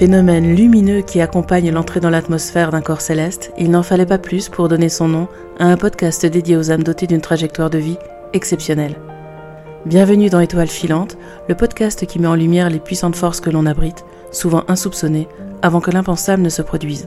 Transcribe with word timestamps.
Phénomène 0.00 0.56
lumineux 0.56 1.02
qui 1.02 1.20
accompagne 1.20 1.70
l'entrée 1.70 2.00
dans 2.00 2.08
l'atmosphère 2.08 2.70
d'un 2.70 2.80
corps 2.80 3.02
céleste, 3.02 3.52
il 3.58 3.70
n'en 3.70 3.82
fallait 3.82 4.06
pas 4.06 4.16
plus 4.16 4.48
pour 4.48 4.66
donner 4.66 4.88
son 4.88 5.08
nom 5.08 5.28
à 5.58 5.66
un 5.66 5.76
podcast 5.76 6.24
dédié 6.24 6.56
aux 6.56 6.70
âmes 6.70 6.82
dotées 6.82 7.06
d'une 7.06 7.20
trajectoire 7.20 7.68
de 7.68 7.76
vie 7.76 7.98
exceptionnelle. 8.32 8.96
Bienvenue 9.84 10.30
dans 10.30 10.40
Étoiles 10.40 10.68
filantes, 10.68 11.18
le 11.50 11.54
podcast 11.54 12.06
qui 12.06 12.18
met 12.18 12.28
en 12.28 12.34
lumière 12.34 12.70
les 12.70 12.78
puissantes 12.78 13.14
forces 13.14 13.42
que 13.42 13.50
l'on 13.50 13.66
abrite, 13.66 14.06
souvent 14.32 14.64
insoupçonnées, 14.68 15.28
avant 15.60 15.82
que 15.82 15.90
l'impensable 15.90 16.42
ne 16.42 16.48
se 16.48 16.62
produise. 16.62 17.06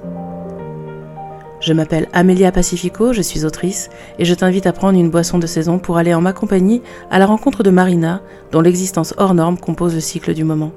Je 1.61 1.73
m'appelle 1.73 2.09
Amelia 2.13 2.51
Pacifico, 2.51 3.11
je 3.11 3.23
suis 3.23 3.43
autrice, 3.43 3.89
et 4.19 4.25
je 4.25 4.35
t'invite 4.35 4.67
à 4.67 4.71
prendre 4.71 4.99
une 4.99 5.09
boisson 5.09 5.39
de 5.39 5.47
saison 5.47 5.79
pour 5.79 5.97
aller 5.97 6.13
en 6.13 6.21
ma 6.21 6.31
compagnie 6.31 6.83
à 7.09 7.17
la 7.17 7.25
rencontre 7.25 7.63
de 7.63 7.71
Marina, 7.71 8.21
dont 8.51 8.61
l'existence 8.61 9.15
hors 9.17 9.33
norme 9.33 9.57
compose 9.57 9.95
le 9.95 9.99
cycle 9.99 10.35
du 10.35 10.43
moment. 10.43 10.73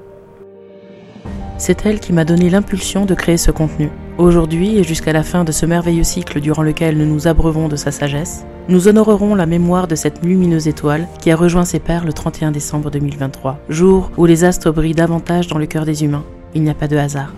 C'est 1.59 1.87
elle 1.87 1.99
qui 1.99 2.13
m'a 2.13 2.23
donné 2.23 2.51
l'impulsion 2.51 3.05
de 3.05 3.15
créer 3.15 3.37
ce 3.37 3.49
contenu. 3.49 3.89
Aujourd'hui 4.19 4.77
et 4.77 4.83
jusqu'à 4.83 5.11
la 5.11 5.23
fin 5.23 5.43
de 5.43 5.51
ce 5.51 5.65
merveilleux 5.65 6.03
cycle 6.03 6.39
durant 6.39 6.61
lequel 6.61 6.97
nous 6.97 7.05
nous 7.05 7.27
abreuvons 7.27 7.67
de 7.67 7.75
sa 7.75 7.89
sagesse, 7.89 8.45
nous 8.69 8.87
honorerons 8.87 9.33
la 9.33 9.47
mémoire 9.47 9.87
de 9.87 9.95
cette 9.95 10.23
lumineuse 10.23 10.67
étoile 10.67 11.07
qui 11.19 11.31
a 11.31 11.35
rejoint 11.35 11.65
ses 11.65 11.79
pères 11.79 12.05
le 12.05 12.13
31 12.13 12.51
décembre 12.51 12.91
2023, 12.91 13.59
jour 13.69 14.11
où 14.17 14.25
les 14.25 14.43
astres 14.43 14.71
brillent 14.71 14.93
davantage 14.93 15.47
dans 15.47 15.57
le 15.57 15.65
cœur 15.65 15.85
des 15.85 16.03
humains. 16.03 16.25
Il 16.53 16.61
n'y 16.61 16.69
a 16.69 16.75
pas 16.75 16.87
de 16.87 16.97
hasard. 16.97 17.33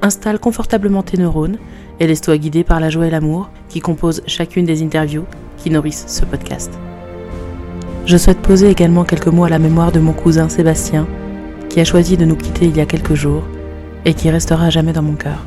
Installe 0.00 0.38
confortablement 0.38 1.02
tes 1.02 1.18
neurones 1.18 1.58
et 1.98 2.06
laisse-toi 2.06 2.38
guider 2.38 2.64
par 2.64 2.80
la 2.80 2.88
joie 2.88 3.08
et 3.08 3.10
l'amour 3.10 3.50
qui 3.68 3.80
composent 3.80 4.22
chacune 4.26 4.64
des 4.64 4.82
interviews 4.82 5.26
qui 5.58 5.68
nourrissent 5.68 6.06
ce 6.08 6.24
podcast. 6.24 6.72
Je 8.06 8.16
souhaite 8.16 8.40
poser 8.40 8.70
également 8.70 9.04
quelques 9.04 9.26
mots 9.26 9.44
à 9.44 9.50
la 9.50 9.58
mémoire 9.58 9.92
de 9.92 10.00
mon 10.00 10.12
cousin 10.12 10.48
Sébastien, 10.48 11.06
qui 11.70 11.80
a 11.80 11.84
choisi 11.84 12.16
de 12.16 12.24
nous 12.24 12.36
quitter 12.36 12.66
il 12.66 12.76
y 12.76 12.80
a 12.80 12.86
quelques 12.86 13.14
jours 13.14 13.44
et 14.04 14.12
qui 14.12 14.28
restera 14.28 14.68
jamais 14.70 14.92
dans 14.92 15.02
mon 15.02 15.14
cœur. 15.14 15.46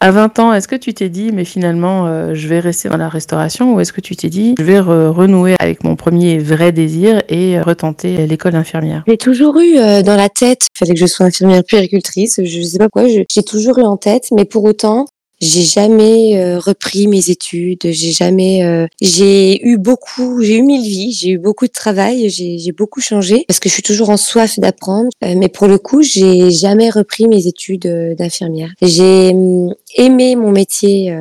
À 0.00 0.10
20 0.10 0.38
ans, 0.38 0.52
est-ce 0.52 0.68
que 0.68 0.76
tu 0.76 0.92
t'es 0.92 1.08
dit, 1.08 1.30
mais 1.32 1.46
finalement, 1.46 2.06
euh, 2.06 2.34
je 2.34 2.46
vais 2.46 2.60
rester 2.60 2.90
dans 2.90 2.98
la 2.98 3.08
restauration 3.08 3.74
ou 3.74 3.80
est-ce 3.80 3.90
que 3.90 4.02
tu 4.02 4.14
t'es 4.14 4.28
dit, 4.28 4.54
je 4.58 4.62
vais 4.62 4.78
renouer 4.78 5.54
avec 5.58 5.82
mon 5.82 5.96
premier 5.96 6.36
vrai 6.36 6.72
désir 6.72 7.22
et 7.30 7.58
retenter 7.58 8.26
l'école 8.26 8.52
d'infirmière 8.52 9.02
J'ai 9.08 9.16
toujours 9.16 9.58
eu 9.58 9.78
euh, 9.78 10.02
dans 10.02 10.16
la 10.16 10.28
tête, 10.28 10.66
il 10.74 10.78
fallait 10.78 10.92
que 10.92 11.00
je 11.00 11.06
sois 11.06 11.24
infirmière 11.24 11.62
puéricultrice, 11.66 12.38
je 12.44 12.62
sais 12.62 12.76
pas 12.76 12.90
quoi, 12.90 13.06
j'ai 13.08 13.42
toujours 13.46 13.78
eu 13.78 13.84
en 13.84 13.96
tête, 13.96 14.26
mais 14.36 14.44
pour 14.44 14.64
autant, 14.64 15.06
j'ai 15.40 15.62
jamais 15.62 16.38
euh, 16.38 16.58
repris 16.58 17.06
mes 17.06 17.30
études, 17.30 17.82
j'ai 17.82 18.12
jamais 18.12 18.64
euh, 18.64 18.86
j'ai 19.00 19.64
eu 19.66 19.78
beaucoup, 19.78 20.40
j'ai 20.42 20.56
eu 20.56 20.62
mille 20.62 20.82
vies, 20.82 21.12
j'ai 21.12 21.30
eu 21.30 21.38
beaucoup 21.38 21.66
de 21.66 21.72
travail, 21.72 22.30
j'ai 22.30 22.72
beaucoup 22.72 23.00
changé 23.00 23.44
parce 23.46 23.60
que 23.60 23.68
je 23.68 23.74
suis 23.74 23.82
toujours 23.82 24.10
en 24.10 24.16
soif 24.16 24.58
d'apprendre, 24.58 25.10
euh, 25.24 25.34
mais 25.36 25.48
pour 25.48 25.66
le 25.66 25.78
coup, 25.78 26.02
j'ai 26.02 26.50
jamais 26.50 26.90
repris 26.90 27.28
mes 27.28 27.46
études 27.46 27.86
d'infirmière. 28.16 28.72
J'ai 28.80 29.30
hum, 29.30 29.74
aimé 29.96 30.36
mon 30.36 30.50
métier 30.50 31.14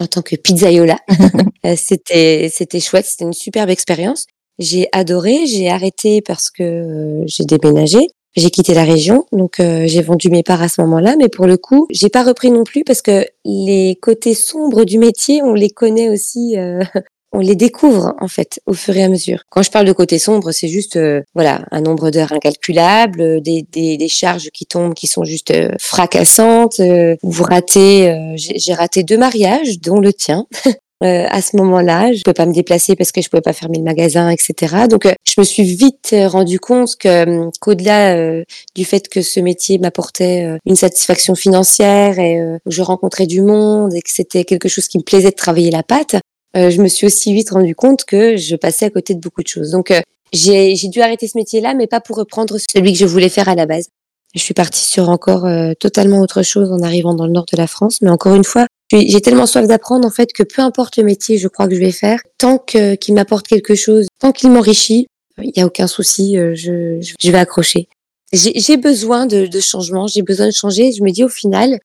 en 0.00 0.06
tant 0.06 0.22
que 0.22 0.36
pizzaiola. 0.36 0.98
c'était 1.76 2.50
c'était 2.52 2.80
chouette, 2.80 3.06
c'était 3.06 3.24
une 3.24 3.32
superbe 3.32 3.70
expérience. 3.70 4.26
J'ai 4.58 4.88
adoré, 4.92 5.46
j'ai 5.46 5.68
arrêté 5.68 6.22
parce 6.22 6.50
que 6.50 7.22
j'ai 7.26 7.44
déménagé. 7.44 8.08
J'ai 8.36 8.50
quitté 8.50 8.74
la 8.74 8.82
région, 8.82 9.26
donc 9.30 9.60
euh, 9.60 9.84
j'ai 9.86 10.02
vendu 10.02 10.28
mes 10.28 10.42
parts 10.42 10.62
à 10.62 10.68
ce 10.68 10.80
moment-là, 10.80 11.14
mais 11.16 11.28
pour 11.28 11.46
le 11.46 11.56
coup, 11.56 11.86
j'ai 11.90 12.08
pas 12.08 12.24
repris 12.24 12.50
non 12.50 12.64
plus 12.64 12.82
parce 12.82 13.00
que 13.00 13.24
les 13.44 13.96
côtés 14.02 14.34
sombres 14.34 14.84
du 14.84 14.98
métier, 14.98 15.40
on 15.42 15.54
les 15.54 15.70
connaît 15.70 16.08
aussi, 16.08 16.58
euh, 16.58 16.82
on 17.32 17.38
les 17.38 17.54
découvre 17.54 18.14
en 18.20 18.26
fait 18.26 18.60
au 18.66 18.72
fur 18.72 18.96
et 18.96 19.04
à 19.04 19.08
mesure. 19.08 19.44
Quand 19.50 19.62
je 19.62 19.70
parle 19.70 19.86
de 19.86 19.92
côté 19.92 20.18
sombre, 20.18 20.50
c'est 20.50 20.66
juste 20.66 20.96
euh, 20.96 21.22
voilà 21.34 21.64
un 21.70 21.80
nombre 21.80 22.10
d'heures 22.10 22.32
incalculable, 22.32 23.40
des, 23.40 23.64
des, 23.70 23.96
des, 23.96 24.08
charges 24.08 24.50
qui 24.52 24.66
tombent 24.66 24.94
qui 24.94 25.06
sont 25.06 25.22
juste 25.22 25.52
fracassantes. 25.78 26.80
vous 27.22 27.44
ratez, 27.44 28.34
j'ai 28.36 28.74
raté 28.74 29.04
deux 29.04 29.18
mariages, 29.18 29.78
dont 29.78 30.00
le 30.00 30.12
tien. 30.12 30.46
Euh, 31.04 31.26
à 31.28 31.42
ce 31.42 31.56
moment-là. 31.58 32.12
Je 32.12 32.18
ne 32.18 32.22
pouvais 32.22 32.34
pas 32.34 32.46
me 32.46 32.54
déplacer 32.54 32.96
parce 32.96 33.12
que 33.12 33.20
je 33.20 33.28
pouvais 33.28 33.42
pas 33.42 33.52
fermer 33.52 33.76
le 33.76 33.84
magasin, 33.84 34.30
etc. 34.30 34.86
Donc, 34.88 35.04
euh, 35.04 35.12
je 35.26 35.34
me 35.38 35.44
suis 35.44 35.64
vite 35.64 36.10
euh, 36.14 36.28
rendu 36.28 36.58
compte 36.58 36.96
que 36.96 37.50
qu'au-delà 37.60 38.42
du 38.74 38.84
fait 38.86 39.08
que 39.08 39.20
ce 39.20 39.38
métier 39.40 39.78
m'apportait 39.78 40.58
une 40.64 40.76
satisfaction 40.76 41.34
financière 41.34 42.18
et 42.18 42.36
que 42.64 42.70
je 42.70 42.82
rencontrais 42.82 43.26
du 43.26 43.42
monde 43.42 43.92
et 43.94 44.00
que 44.00 44.10
c'était 44.10 44.44
quelque 44.44 44.68
chose 44.68 44.88
qui 44.88 44.98
me 44.98 45.02
plaisait 45.02 45.30
de 45.30 45.36
travailler 45.36 45.70
la 45.70 45.82
pâte, 45.82 46.16
je 46.54 46.80
me 46.80 46.88
suis 46.88 47.06
aussi 47.06 47.32
vite 47.34 47.50
rendu 47.50 47.74
compte 47.74 48.04
que 48.04 48.36
je 48.36 48.56
passais 48.56 48.86
à 48.86 48.90
côté 48.90 49.14
de 49.14 49.20
beaucoup 49.20 49.42
de 49.42 49.48
choses. 49.48 49.70
Donc, 49.70 49.92
j'ai 50.32 50.74
dû 50.88 51.00
arrêter 51.00 51.28
ce 51.28 51.36
métier-là, 51.36 51.74
mais 51.74 51.86
pas 51.86 52.00
pour 52.00 52.16
reprendre 52.16 52.56
celui 52.58 52.92
que 52.92 52.98
je 52.98 53.06
voulais 53.06 53.28
faire 53.28 53.48
à 53.48 53.54
la 53.54 53.66
base. 53.66 53.88
Je 54.34 54.40
suis 54.40 54.54
partie 54.54 54.84
sur 54.84 55.08
encore 55.08 55.46
totalement 55.78 56.20
autre 56.20 56.42
chose 56.42 56.70
en 56.72 56.80
arrivant 56.80 57.14
dans 57.14 57.26
le 57.26 57.32
nord 57.32 57.46
de 57.50 57.56
la 57.56 57.66
France, 57.66 58.00
mais 58.02 58.10
encore 58.10 58.34
une 58.34 58.44
fois, 58.44 58.66
j'ai 58.90 59.20
tellement 59.20 59.46
soif 59.46 59.66
d'apprendre 59.66 60.06
en 60.06 60.10
fait 60.10 60.32
que 60.32 60.42
peu 60.42 60.62
importe 60.62 60.96
le 60.96 61.04
métier, 61.04 61.38
je 61.38 61.48
crois 61.48 61.68
que 61.68 61.74
je 61.74 61.80
vais 61.80 61.92
faire, 61.92 62.20
tant 62.38 62.58
qu'il 62.58 63.14
m'apporte 63.14 63.46
quelque 63.46 63.74
chose, 63.74 64.06
tant 64.18 64.32
qu'il 64.32 64.50
m'enrichit, 64.50 65.06
il 65.42 65.52
n'y 65.56 65.62
a 65.62 65.66
aucun 65.66 65.86
souci, 65.86 66.38
euh, 66.38 66.54
je, 66.54 67.30
vais 67.30 67.38
accrocher. 67.38 67.88
J'ai 68.32 68.76
besoin 68.76 69.26
de, 69.26 69.48
changement, 69.60 70.06
j'ai 70.06 70.22
besoin 70.22 70.46
de 70.46 70.52
changer. 70.52 70.92
Je 70.92 71.02
me 71.02 71.10
dis 71.10 71.24
au 71.24 71.28
final, 71.28 71.78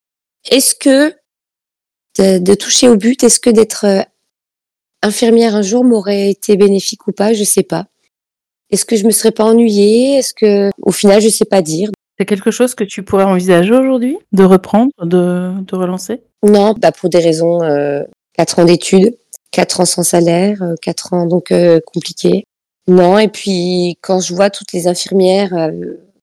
est-ce 0.50 0.76
que 0.76 1.14
de, 2.18 2.40
de, 2.40 2.54
toucher 2.56 2.90
au 2.90 2.96
but, 2.96 3.24
est-ce 3.24 3.40
que 3.40 3.50
d'être 3.50 3.86
euh, 3.86 4.02
infirmière 5.04 5.56
un 5.56 5.62
jour 5.62 5.84
m'aurait 5.84 6.30
été 6.30 6.58
bénéfique 6.58 7.08
ou 7.08 7.12
pas? 7.12 7.34
Je 7.34 7.44
sais 7.44 7.64
pas. 7.64 7.88
Est-ce 8.72 8.86
que 8.86 8.96
je 8.96 9.06
me 9.06 9.12
serais 9.12 9.31
pas 9.31 9.46
ennuyée? 9.46 10.18
Est-ce 10.18 10.34
que, 10.34 10.70
au 10.81 10.92
final, 10.92 11.22
je 11.22 11.30
sais 11.30 11.46
pas 11.46 11.62
dire. 11.62 11.90
C'est 12.19 12.25
quelque 12.25 12.52
chose 12.52 12.75
que 12.75 12.84
tu 12.84 13.02
pourrais 13.02 13.24
envisager 13.24 13.72
aujourd'hui 13.72 14.18
de 14.34 14.44
reprendre, 14.44 14.91
de, 15.02 15.53
de 15.62 15.75
relancer? 15.75 16.22
Non, 16.44 16.74
bah 16.78 16.91
pour 16.91 17.09
des 17.09 17.19
raisons, 17.19 17.63
euh, 17.63 18.03
4 18.34 18.59
ans 18.59 18.66
d'études, 18.66 19.16
4 19.52 19.80
ans 19.80 19.85
sans 19.85 20.03
salaire, 20.03 20.62
euh, 20.62 20.75
4 20.81 21.13
ans 21.13 21.25
donc 21.28 21.52
euh, 21.52 21.80
compliqués. 21.85 22.44
Non, 22.90 23.18
et 23.19 23.30
puis 23.30 23.97
quand 24.02 24.19
je 24.19 24.34
vois 24.34 24.50
toutes 24.50 24.74
les 24.74 24.88
infirmières 24.88 25.53
euh, 25.53 25.72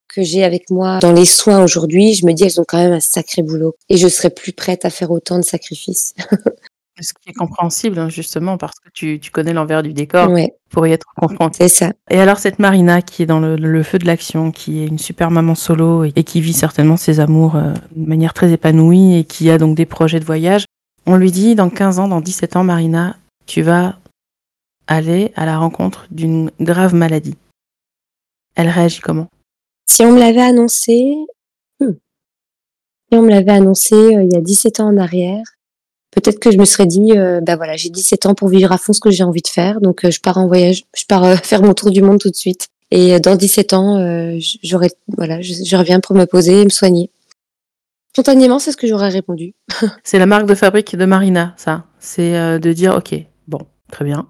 que 0.08 0.20
j'ai 0.20 0.44
avec 0.44 0.68
moi 0.68 0.98
dans 0.98 1.12
les 1.12 1.24
soins 1.24 1.64
aujourd'hui, 1.64 2.12
je 2.12 2.26
me 2.26 2.32
dis 2.32 2.44
elles 2.44 2.60
ont 2.60 2.64
quand 2.68 2.78
même 2.78 2.92
un 2.92 3.00
sacré 3.00 3.40
boulot 3.40 3.74
et 3.88 3.96
je 3.96 4.08
serais 4.08 4.30
plus 4.30 4.52
prête 4.52 4.84
à 4.84 4.90
faire 4.90 5.10
autant 5.10 5.38
de 5.38 5.44
sacrifices. 5.44 6.14
Ce 6.98 7.12
qui 7.20 7.30
est 7.30 7.34
compréhensible, 7.34 7.98
hein, 7.98 8.08
justement, 8.08 8.56
parce 8.56 8.78
que 8.80 8.88
tu, 8.92 9.20
tu 9.20 9.30
connais 9.30 9.52
l'envers 9.52 9.82
du 9.82 9.92
décor 9.92 10.30
pour 10.70 10.86
y 10.86 10.92
être 10.92 11.06
confronté. 11.14 11.68
C'est 11.68 11.84
ça. 11.84 11.92
Et 12.10 12.18
alors, 12.18 12.38
cette 12.38 12.58
Marina 12.58 13.02
qui 13.02 13.22
est 13.22 13.26
dans 13.26 13.40
le, 13.40 13.56
le 13.56 13.82
feu 13.82 13.98
de 13.98 14.06
l'action, 14.06 14.50
qui 14.50 14.82
est 14.82 14.86
une 14.86 14.98
super 14.98 15.30
maman 15.30 15.54
solo 15.54 16.04
et, 16.04 16.12
et 16.16 16.24
qui 16.24 16.40
vit 16.40 16.54
certainement 16.54 16.96
ses 16.96 17.20
amours 17.20 17.56
euh, 17.56 17.74
de 17.94 18.08
manière 18.08 18.32
très 18.32 18.52
épanouie 18.52 19.18
et 19.18 19.24
qui 19.24 19.50
a 19.50 19.58
donc 19.58 19.76
des 19.76 19.84
projets 19.84 20.20
de 20.20 20.24
voyage, 20.24 20.64
on 21.06 21.16
lui 21.16 21.30
dit 21.30 21.54
dans 21.54 21.70
15 21.70 21.98
ans, 21.98 22.08
dans 22.08 22.20
17 22.20 22.56
ans, 22.56 22.64
Marina, 22.64 23.16
tu 23.46 23.62
vas 23.62 23.98
aller 24.86 25.32
à 25.36 25.46
la 25.46 25.58
rencontre 25.58 26.06
d'une 26.10 26.50
grave 26.60 26.94
maladie. 26.94 27.36
Elle 28.54 28.68
réagit 28.68 29.00
comment? 29.00 29.28
Si 29.86 30.02
on 30.02 30.12
me 30.12 30.18
l'avait 30.18 30.42
annoncé, 30.42 31.14
hmm. 31.80 31.92
si 31.92 33.18
on 33.18 33.22
me 33.22 33.30
l'avait 33.30 33.52
annoncé 33.52 33.94
euh, 33.94 34.22
il 34.22 34.32
y 34.32 34.36
a 34.36 34.40
17 34.40 34.80
ans 34.80 34.88
en 34.88 34.96
arrière, 34.96 35.44
peut-être 36.16 36.40
que 36.40 36.50
je 36.50 36.58
me 36.58 36.64
serais 36.64 36.86
dit, 36.86 37.12
bah 37.42 37.56
voilà, 37.56 37.76
j'ai 37.76 37.90
17 37.90 38.26
ans 38.26 38.34
pour 38.34 38.48
vivre 38.48 38.72
à 38.72 38.78
fond 38.78 38.92
ce 38.92 39.00
que 39.00 39.10
j'ai 39.10 39.22
envie 39.22 39.42
de 39.42 39.48
faire, 39.48 39.80
donc 39.80 40.04
euh, 40.04 40.10
je 40.10 40.20
pars 40.20 40.38
en 40.38 40.46
voyage, 40.46 40.84
je 40.96 41.04
pars 41.06 41.24
euh, 41.24 41.36
faire 41.42 41.62
mon 41.62 41.74
tour 41.74 41.90
du 41.90 42.02
monde 42.02 42.18
tout 42.18 42.30
de 42.30 42.36
suite. 42.36 42.68
Et 42.92 43.18
dans 43.18 43.34
17 43.34 43.72
ans, 43.72 44.38
j'aurais, 44.62 44.90
voilà, 45.16 45.42
je, 45.42 45.54
je, 45.54 45.76
reviens 45.76 45.98
pour 45.98 46.14
me 46.14 46.24
poser 46.24 46.60
et 46.60 46.64
me 46.64 46.70
soigner. 46.70 47.10
Spontanément, 48.12 48.60
c'est 48.60 48.72
ce 48.72 48.76
que 48.76 48.86
j'aurais 48.86 49.08
répondu. 49.08 49.54
c'est 50.04 50.18
la 50.18 50.26
marque 50.26 50.46
de 50.46 50.54
fabrique 50.54 50.96
de 50.96 51.04
Marina, 51.04 51.52
ça. 51.56 51.84
C'est 51.98 52.36
euh, 52.36 52.58
de 52.60 52.72
dire, 52.72 52.94
ok, 52.94 53.14
bon, 53.48 53.58
très 53.90 54.04
bien. 54.04 54.28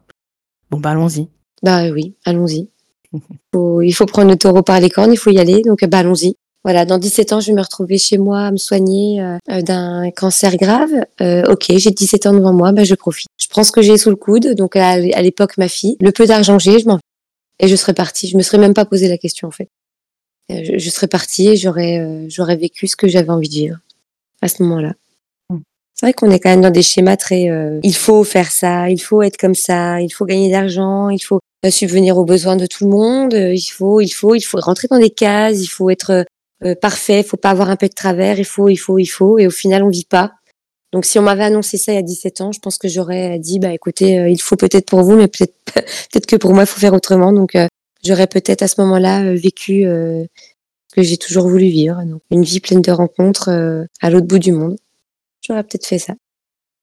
Bon, 0.71 0.81
bah 0.81 0.91
allons-y. 0.91 1.29
Bah 1.63 1.91
oui, 1.91 2.15
allons-y. 2.25 2.71
il 3.83 3.93
faut 3.93 4.07
prendre 4.07 4.31
le 4.31 4.37
taureau 4.37 4.63
par 4.63 4.81
les 4.81 4.89
cornes, 4.89 5.13
il 5.13 5.19
faut 5.19 5.31
y 5.31 5.39
aller, 5.39 5.61
donc 5.63 5.85
bah 5.85 5.99
allons-y. 5.99 6.37
Voilà, 6.67 6.85
dans 6.85 6.99
17 6.99 7.33
ans, 7.33 7.39
je 7.39 7.47
vais 7.47 7.53
me 7.53 7.63
retrouver 7.63 7.97
chez 7.97 8.19
moi 8.19 8.41
à 8.41 8.51
me 8.51 8.57
soigner 8.57 9.23
euh, 9.23 9.63
d'un 9.63 10.11
cancer 10.11 10.57
grave. 10.57 10.91
Euh, 11.21 11.45
ok, 11.49 11.67
j'ai 11.77 11.93
17 11.93 12.27
ans 12.27 12.33
devant 12.33 12.53
moi, 12.53 12.73
bah, 12.73 12.83
je 12.83 12.97
profite. 12.97 13.29
Je 13.41 13.47
prends 13.47 13.63
ce 13.63 13.71
que 13.71 13.83
j'ai 13.83 13.97
sous 13.97 14.11
le 14.11 14.17
coude, 14.17 14.55
donc 14.57 14.75
à, 14.75 14.89
à 14.89 15.23
l'époque 15.23 15.59
ma 15.59 15.69
fille. 15.69 15.97
Le 16.01 16.11
peu 16.11 16.27
d'argent 16.27 16.57
que 16.57 16.65
j'ai, 16.65 16.81
je 16.81 16.87
m'en 16.87 16.97
vais. 16.97 17.03
Et 17.61 17.69
je 17.69 17.77
serais 17.77 17.95
partie. 17.95 18.27
Je 18.27 18.37
me 18.37 18.43
serais 18.43 18.59
même 18.59 18.75
pas 18.75 18.85
posé 18.85 19.07
la 19.07 19.17
question 19.17 19.47
en 19.47 19.53
fait. 19.53 19.69
Euh, 20.51 20.63
je, 20.65 20.79
je, 20.79 20.91
serais 20.91 21.07
partie 21.07 21.49
et 21.51 21.57
j'aurais 21.57 22.01
euh, 22.01 22.27
j'aurais 22.29 22.57
vécu 22.57 22.89
ce 22.89 22.97
que 22.97 23.07
j'avais 23.07 23.31
envie 23.31 23.49
de 23.49 23.55
vivre 23.55 23.79
à 24.43 24.49
ce 24.49 24.61
moment-là. 24.65 24.95
Mmh. 25.51 25.59
C'est 25.95 26.07
vrai 26.07 26.13
qu'on 26.15 26.33
est 26.33 26.41
quand 26.41 26.51
même 26.51 26.63
dans 26.63 26.73
des 26.73 26.83
schémas 26.83 27.17
très. 27.17 27.49
Euh, 27.49 27.79
il 27.85 27.95
faut 27.95 28.25
faire 28.25 28.51
ça, 28.51 28.91
il 28.91 28.99
faut 28.99 29.23
être 29.23 29.37
comme 29.37 29.55
ça, 29.55 30.01
il 30.01 30.11
faut 30.11 30.25
gagner 30.25 30.51
d'argent, 30.51 31.11
il 31.11 31.21
faut 31.21 31.39
subvenir 31.69 32.17
aux 32.17 32.25
besoins 32.25 32.57
de 32.57 32.67
tout 32.67 32.85
le 32.85 32.91
monde, 32.91 33.33
il 33.33 33.61
faut, 33.61 34.01
il 34.01 34.11
faut, 34.11 34.37
il 34.37 34.43
faut 34.43 34.59
rentrer 34.61 34.87
dans 34.89 35.01
des 35.01 35.11
cases, 35.11 35.61
il 35.61 35.67
faut 35.67 35.91
être 35.91 36.25
euh, 36.65 36.75
parfait, 36.75 37.23
faut 37.23 37.37
pas 37.37 37.51
avoir 37.51 37.71
un 37.71 37.77
peu 37.77 37.89
de 37.89 37.95
travers, 37.95 38.39
il 38.39 38.45
faut, 38.45 38.69
il 38.69 38.77
faut, 38.77 38.99
il 38.99 39.07
faut, 39.07 39.39
et 39.39 39.47
au 39.47 39.51
final 39.51 39.83
on 39.83 39.89
vit 39.89 40.07
pas. 40.09 40.33
Donc 40.93 41.05
si 41.05 41.19
on 41.19 41.23
m'avait 41.23 41.45
annoncé 41.45 41.77
ça 41.77 41.93
il 41.93 41.97
y 41.97 41.99
a 41.99 42.03
17 42.03 42.41
ans, 42.41 42.53
je 42.53 42.61
pense 42.61 42.79
que 42.79 42.89
j'aurais 42.89 43.39
dit 43.39 43.59
bah 43.59 43.73
écoutez, 43.73 44.19
euh, 44.19 44.29
il 44.29 44.41
faut 44.41 44.57
peut-être 44.57 44.87
pour 44.87 45.03
vous, 45.03 45.17
mais 45.17 45.29
peut-être 45.29 45.55
peut-être 45.75 46.27
que 46.27 46.37
pour 46.37 46.55
moi 46.55 46.63
il 46.63 46.67
faut 46.67 46.81
faire 46.81 46.95
autrement. 46.95 47.33
Donc 47.33 47.55
euh, 47.55 47.67
j'aurais 48.05 48.27
peut-être 48.27 48.63
à 48.63 48.69
ce 48.69 48.81
moment-là 48.81 49.25
euh, 49.25 49.35
vécu 49.35 49.87
euh, 49.87 50.25
ce 50.89 50.95
que 50.95 51.03
j'ai 51.03 51.17
toujours 51.17 51.49
voulu 51.49 51.67
vivre. 51.67 52.03
Donc, 52.05 52.23
une 52.31 52.45
vie 52.45 52.61
pleine 52.61 52.83
de 52.83 52.93
rencontres 52.93 53.51
euh, 53.51 53.85
à 54.01 54.11
l'autre 54.11 54.27
bout 54.27 54.39
du 54.39 54.53
monde. 54.53 54.77
J'aurais 55.43 55.63
peut-être 55.63 55.87
fait 55.87 55.99
ça. 55.99 56.15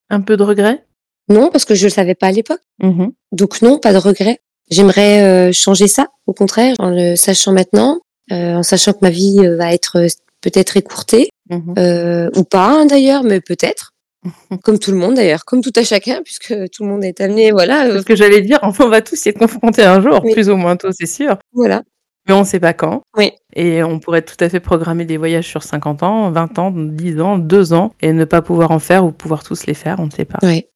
Un 0.09 0.21
peu 0.21 0.37
de 0.37 0.43
regret? 0.43 0.85
Non, 1.29 1.49
parce 1.49 1.65
que 1.65 1.75
je 1.75 1.85
le 1.85 1.89
savais 1.89 2.15
pas 2.15 2.27
à 2.27 2.31
l'époque. 2.31 2.61
Mmh 2.79 3.07
Donc 3.31 3.61
non, 3.61 3.79
pas 3.79 3.93
de 3.93 3.97
regret. 3.97 4.39
J'aimerais 4.69 5.23
euh, 5.23 5.51
changer 5.51 5.87
ça, 5.87 6.07
au 6.27 6.33
contraire, 6.33 6.75
en 6.79 6.89
le 6.89 7.15
sachant 7.15 7.53
maintenant, 7.53 8.01
en 8.31 8.63
sachant 8.63 8.93
que 8.93 8.99
ma 9.01 9.09
vie 9.09 9.39
euh, 9.39 9.55
va 9.57 9.73
être 9.73 9.97
euh, 9.99 10.07
peut-être 10.41 10.77
écourtée, 10.77 11.29
Mmh 11.49 11.73
euh, 11.77 12.29
ou 12.37 12.45
pas 12.45 12.67
hein, 12.69 12.85
d'ailleurs, 12.85 13.23
mais 13.23 13.41
peut-être. 13.41 13.91
Comme 14.63 14.79
tout 14.79 14.91
le 14.91 14.97
monde 14.97 15.15
d'ailleurs, 15.15 15.43
comme 15.43 15.59
tout 15.61 15.73
à 15.75 15.83
chacun, 15.83 16.21
puisque 16.23 16.53
tout 16.71 16.83
le 16.83 16.89
monde 16.89 17.03
est 17.03 17.19
amené, 17.19 17.51
voilà, 17.51 17.87
euh, 17.87 17.99
ce 17.99 18.05
que 18.05 18.15
j'allais 18.15 18.39
dire, 18.41 18.59
enfin 18.61 18.85
on 18.85 18.89
va 18.89 19.01
tous 19.01 19.25
y 19.25 19.29
être 19.29 19.39
confrontés 19.39 19.83
un 19.83 20.01
jour, 20.01 20.21
Oui. 20.23 20.31
plus 20.31 20.49
ou 20.49 20.55
moins 20.55 20.77
tôt, 20.77 20.87
c'est 20.93 21.05
sûr, 21.05 21.37
voilà. 21.51 21.83
mais 22.25 22.33
on 22.33 22.39
ne 22.39 22.45
sait 22.45 22.61
pas 22.61 22.71
quand. 22.73 23.01
Oui. 23.17 23.33
Et 23.57 23.83
on 23.83 23.99
pourrait 23.99 24.21
tout 24.21 24.37
à 24.39 24.47
fait 24.47 24.61
programmer 24.61 25.03
des 25.03 25.17
voyages 25.17 25.47
sur 25.49 25.63
50 25.63 26.03
ans, 26.03 26.31
20 26.31 26.59
ans, 26.59 26.71
10 26.73 27.19
ans, 27.19 27.37
2 27.37 27.73
ans, 27.73 27.93
et 28.01 28.13
ne 28.13 28.23
pas 28.23 28.41
pouvoir 28.41 28.71
en 28.71 28.79
faire 28.79 29.03
ou 29.03 29.11
pouvoir 29.11 29.43
tous 29.43 29.65
les 29.65 29.73
faire, 29.73 29.97
on 29.99 30.05
ne 30.05 30.11
sait 30.11 30.23
pas. 30.23 30.39
Ouais. 30.41 30.69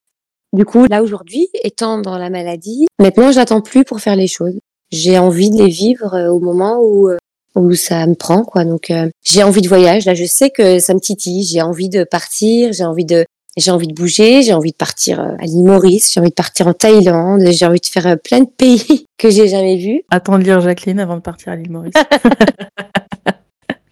Du 0.51 0.65
coup, 0.65 0.85
là 0.89 1.01
aujourd'hui, 1.01 1.47
étant 1.63 1.99
dans 1.99 2.17
la 2.17 2.29
maladie, 2.29 2.87
maintenant 2.99 3.31
j'attends 3.31 3.61
plus 3.61 3.85
pour 3.85 4.01
faire 4.01 4.17
les 4.17 4.27
choses. 4.27 4.59
J'ai 4.91 5.17
envie 5.17 5.49
de 5.49 5.63
les 5.63 5.69
vivre 5.69 6.13
euh, 6.13 6.27
au 6.29 6.39
moment 6.41 6.79
où 6.81 7.07
euh, 7.09 7.17
où 7.57 7.73
ça 7.73 8.05
me 8.07 8.15
prend 8.15 8.43
quoi. 8.43 8.63
Donc 8.65 8.89
euh, 8.91 9.09
j'ai 9.23 9.43
envie 9.43 9.61
de 9.61 9.67
voyage. 9.67 10.05
Là, 10.05 10.13
je 10.13 10.25
sais 10.25 10.49
que 10.49 10.79
ça 10.79 10.93
me 10.93 10.99
titille. 10.99 11.43
J'ai 11.43 11.61
envie 11.61 11.89
de 11.89 12.03
partir. 12.03 12.73
J'ai 12.73 12.85
envie 12.85 13.05
de 13.05 13.25
j'ai 13.57 13.71
envie 13.71 13.87
de 13.87 13.93
bouger. 13.93 14.43
J'ai 14.43 14.53
envie 14.53 14.71
de 14.71 14.77
partir 14.77 15.19
euh, 15.19 15.35
à 15.39 15.45
l'île 15.45 15.65
Maurice. 15.65 16.13
J'ai 16.13 16.19
envie 16.19 16.29
de 16.29 16.35
partir 16.35 16.67
en 16.67 16.73
Thaïlande. 16.73 17.41
J'ai 17.51 17.65
envie 17.65 17.79
de 17.79 17.85
faire 17.85 18.07
euh, 18.07 18.15
plein 18.15 18.41
de 18.41 18.49
pays 18.49 19.05
que 19.17 19.29
j'ai 19.29 19.47
jamais 19.47 19.77
vus. 19.77 20.03
Attends 20.09 20.37
de 20.37 20.43
lire 20.43 20.61
Jacqueline 20.61 20.99
avant 20.99 21.15
de 21.15 21.21
partir 21.21 21.51
à 21.51 21.55
l'île 21.55 21.71
Maurice. 21.71 21.93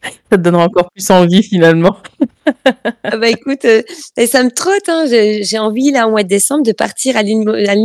Ça 0.32 0.38
te 0.38 0.42
donnera 0.42 0.66
encore 0.66 0.90
plus 0.92 1.10
envie 1.12 1.44
finalement. 1.44 1.98
Ah 3.04 3.18
bah 3.18 3.30
écoute, 3.30 3.66
euh, 3.66 3.82
et 4.18 4.28
ça 4.28 4.44
me 4.44 4.52
trotte. 4.52 4.88
Hein. 4.88 5.06
J'ai 5.08 5.58
envie 5.60 5.92
là 5.92 6.08
au 6.08 6.12
mois 6.12 6.24
de 6.24 6.28
décembre 6.28 6.64
de 6.64 6.72
partir 6.72 7.18
à 7.18 7.24
l'île 7.24 7.44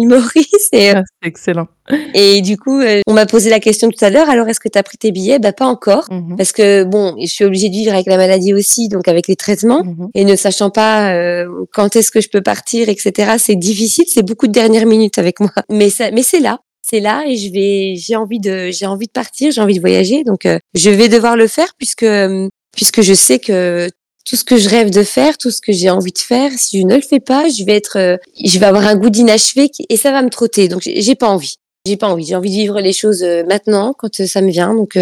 Maurice 0.08 0.68
et 0.72 0.90
euh, 0.90 0.94
Ah, 0.96 1.02
c'est 1.22 1.28
excellent. 1.28 1.66
Et 2.14 2.40
du 2.40 2.56
coup, 2.56 2.78
euh, 2.80 3.00
on 3.06 3.12
m'a 3.14 3.26
posé 3.26 3.50
la 3.50 3.58
question 3.60 3.90
tout 3.90 4.04
à 4.04 4.10
l'heure, 4.10 4.28
alors 4.30 4.48
est-ce 4.48 4.60
que 4.60 4.68
tu 4.68 4.78
as 4.78 4.82
pris 4.82 4.96
tes 4.98 5.10
billets? 5.12 5.38
Bah 5.38 5.52
pas 5.52 5.66
encore, 5.66 6.06
Mhm. 6.10 6.36
parce 6.36 6.52
que 6.52 6.84
bon, 6.84 7.16
je 7.20 7.26
suis 7.26 7.44
obligée 7.44 7.68
de 7.68 7.74
vivre 7.74 7.92
avec 7.94 8.06
la 8.06 8.16
maladie 8.16 8.54
aussi, 8.54 8.88
donc 8.88 9.08
avec 9.08 9.26
les 9.28 9.36
traitements, 9.36 9.82
Mhm. 9.84 10.08
et 10.14 10.24
ne 10.24 10.36
sachant 10.36 10.70
pas 10.70 11.12
euh, 11.14 11.46
quand 11.72 11.96
est-ce 11.96 12.10
que 12.10 12.20
je 12.20 12.28
peux 12.28 12.42
partir, 12.42 12.88
etc. 12.88 13.32
C'est 13.38 13.56
difficile, 13.56 14.04
c'est 14.08 14.22
beaucoup 14.24 14.46
de 14.46 14.52
dernières 14.52 14.86
minutes 14.86 15.18
avec 15.18 15.40
moi. 15.40 15.50
Mais 15.70 15.90
ça, 15.90 16.10
mais 16.10 16.22
c'est 16.22 16.40
là, 16.40 16.58
c'est 16.90 17.00
là, 17.00 17.24
et 17.26 17.36
je 17.36 17.52
vais, 17.52 17.94
j'ai 17.96 18.16
envie 18.16 18.40
de, 18.40 18.70
j'ai 18.72 18.86
envie 18.86 19.06
de 19.06 19.12
partir, 19.12 19.52
j'ai 19.52 19.60
envie 19.60 19.76
de 19.76 19.80
voyager, 19.80 20.24
donc 20.24 20.44
euh, 20.44 20.58
je 20.74 20.90
vais 20.90 21.08
devoir 21.08 21.36
le 21.36 21.46
faire 21.46 21.72
puisque 21.78 22.02
euh, 22.02 22.48
puisque 22.72 23.00
je 23.02 23.14
sais 23.14 23.38
que 23.38 23.88
tout 24.24 24.36
ce 24.36 24.44
que 24.44 24.56
je 24.56 24.68
rêve 24.68 24.90
de 24.90 25.02
faire, 25.02 25.38
tout 25.38 25.50
ce 25.50 25.60
que 25.60 25.72
j'ai 25.72 25.90
envie 25.90 26.12
de 26.12 26.18
faire, 26.18 26.52
si 26.56 26.80
je 26.80 26.86
ne 26.86 26.94
le 26.94 27.00
fais 27.00 27.20
pas, 27.20 27.48
je 27.48 27.64
vais 27.64 27.76
être, 27.76 27.96
euh, 27.98 28.16
je 28.44 28.58
vais 28.58 28.66
avoir 28.66 28.86
un 28.86 28.96
goût 28.96 29.10
d'inachevé 29.10 29.70
et 29.88 29.96
ça 29.96 30.12
va 30.12 30.22
me 30.22 30.30
trotter. 30.30 30.68
Donc 30.68 30.82
j'ai 30.82 31.14
pas 31.14 31.28
envie. 31.28 31.56
J'ai 31.86 31.96
pas 31.96 32.08
envie. 32.08 32.26
J'ai 32.26 32.36
envie 32.36 32.50
de 32.50 32.54
vivre 32.54 32.80
les 32.80 32.92
choses 32.92 33.22
euh, 33.22 33.44
maintenant 33.44 33.94
quand 33.96 34.14
ça 34.26 34.40
me 34.42 34.50
vient. 34.50 34.74
Donc 34.74 34.96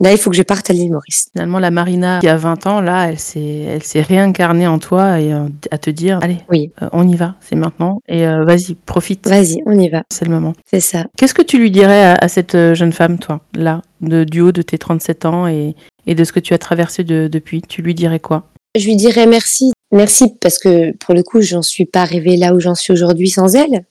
là, 0.00 0.12
il 0.12 0.18
faut 0.18 0.30
que 0.30 0.36
je 0.36 0.42
parte 0.42 0.68
à 0.70 0.72
l'île 0.72 0.90
Maurice. 0.92 1.28
Finalement, 1.32 1.58
la 1.58 1.70
Marina 1.70 2.18
qui 2.20 2.28
a 2.28 2.36
20 2.36 2.66
ans, 2.66 2.80
là, 2.80 3.08
elle 3.08 3.18
s'est, 3.18 3.40
elle 3.68 3.82
s'est 3.82 4.00
réincarnée 4.02 4.66
en 4.66 4.78
toi 4.78 5.20
et 5.20 5.32
euh, 5.32 5.46
à 5.70 5.78
te 5.78 5.90
dire, 5.90 6.18
allez, 6.22 6.38
Oui. 6.50 6.72
euh, 6.82 6.88
on 6.92 7.06
y 7.08 7.14
va, 7.14 7.36
c'est 7.40 7.56
maintenant, 7.56 8.00
et 8.08 8.26
euh, 8.26 8.44
vas-y, 8.44 8.74
profite, 8.74 9.28
Vas-y, 9.28 9.62
on 9.66 9.78
y 9.78 9.88
va. 9.88 10.02
c'est 10.12 10.24
le 10.24 10.30
moment. 10.32 10.52
C'est 10.70 10.80
ça. 10.80 11.06
Qu'est-ce 11.16 11.34
que 11.34 11.42
tu 11.42 11.58
lui 11.58 11.70
dirais 11.70 12.02
à, 12.04 12.14
à 12.14 12.28
cette 12.28 12.56
jeune 12.74 12.92
femme, 12.92 13.18
toi, 13.18 13.40
là, 13.54 13.82
de, 14.00 14.24
du 14.24 14.40
haut 14.40 14.52
de 14.52 14.62
tes 14.62 14.78
37 14.78 15.24
ans 15.26 15.46
et, 15.46 15.76
et 16.06 16.14
de 16.14 16.24
ce 16.24 16.32
que 16.32 16.40
tu 16.40 16.54
as 16.54 16.58
traversé 16.58 17.04
de- 17.04 17.28
depuis? 17.28 17.62
Tu 17.62 17.82
lui 17.82 17.94
dirais 17.94 18.18
quoi? 18.20 18.48
Je 18.74 18.86
lui 18.86 18.96
dirais 18.96 19.26
merci. 19.26 19.72
Merci 19.92 20.34
parce 20.40 20.58
que 20.58 20.96
pour 20.96 21.14
le 21.14 21.22
coup, 21.22 21.42
j'en 21.42 21.60
suis 21.60 21.84
pas 21.84 22.00
arrivée 22.00 22.38
là 22.38 22.54
où 22.54 22.60
j'en 22.60 22.74
suis 22.74 22.90
aujourd'hui 22.94 23.28
sans 23.28 23.54
elle. 23.54 23.84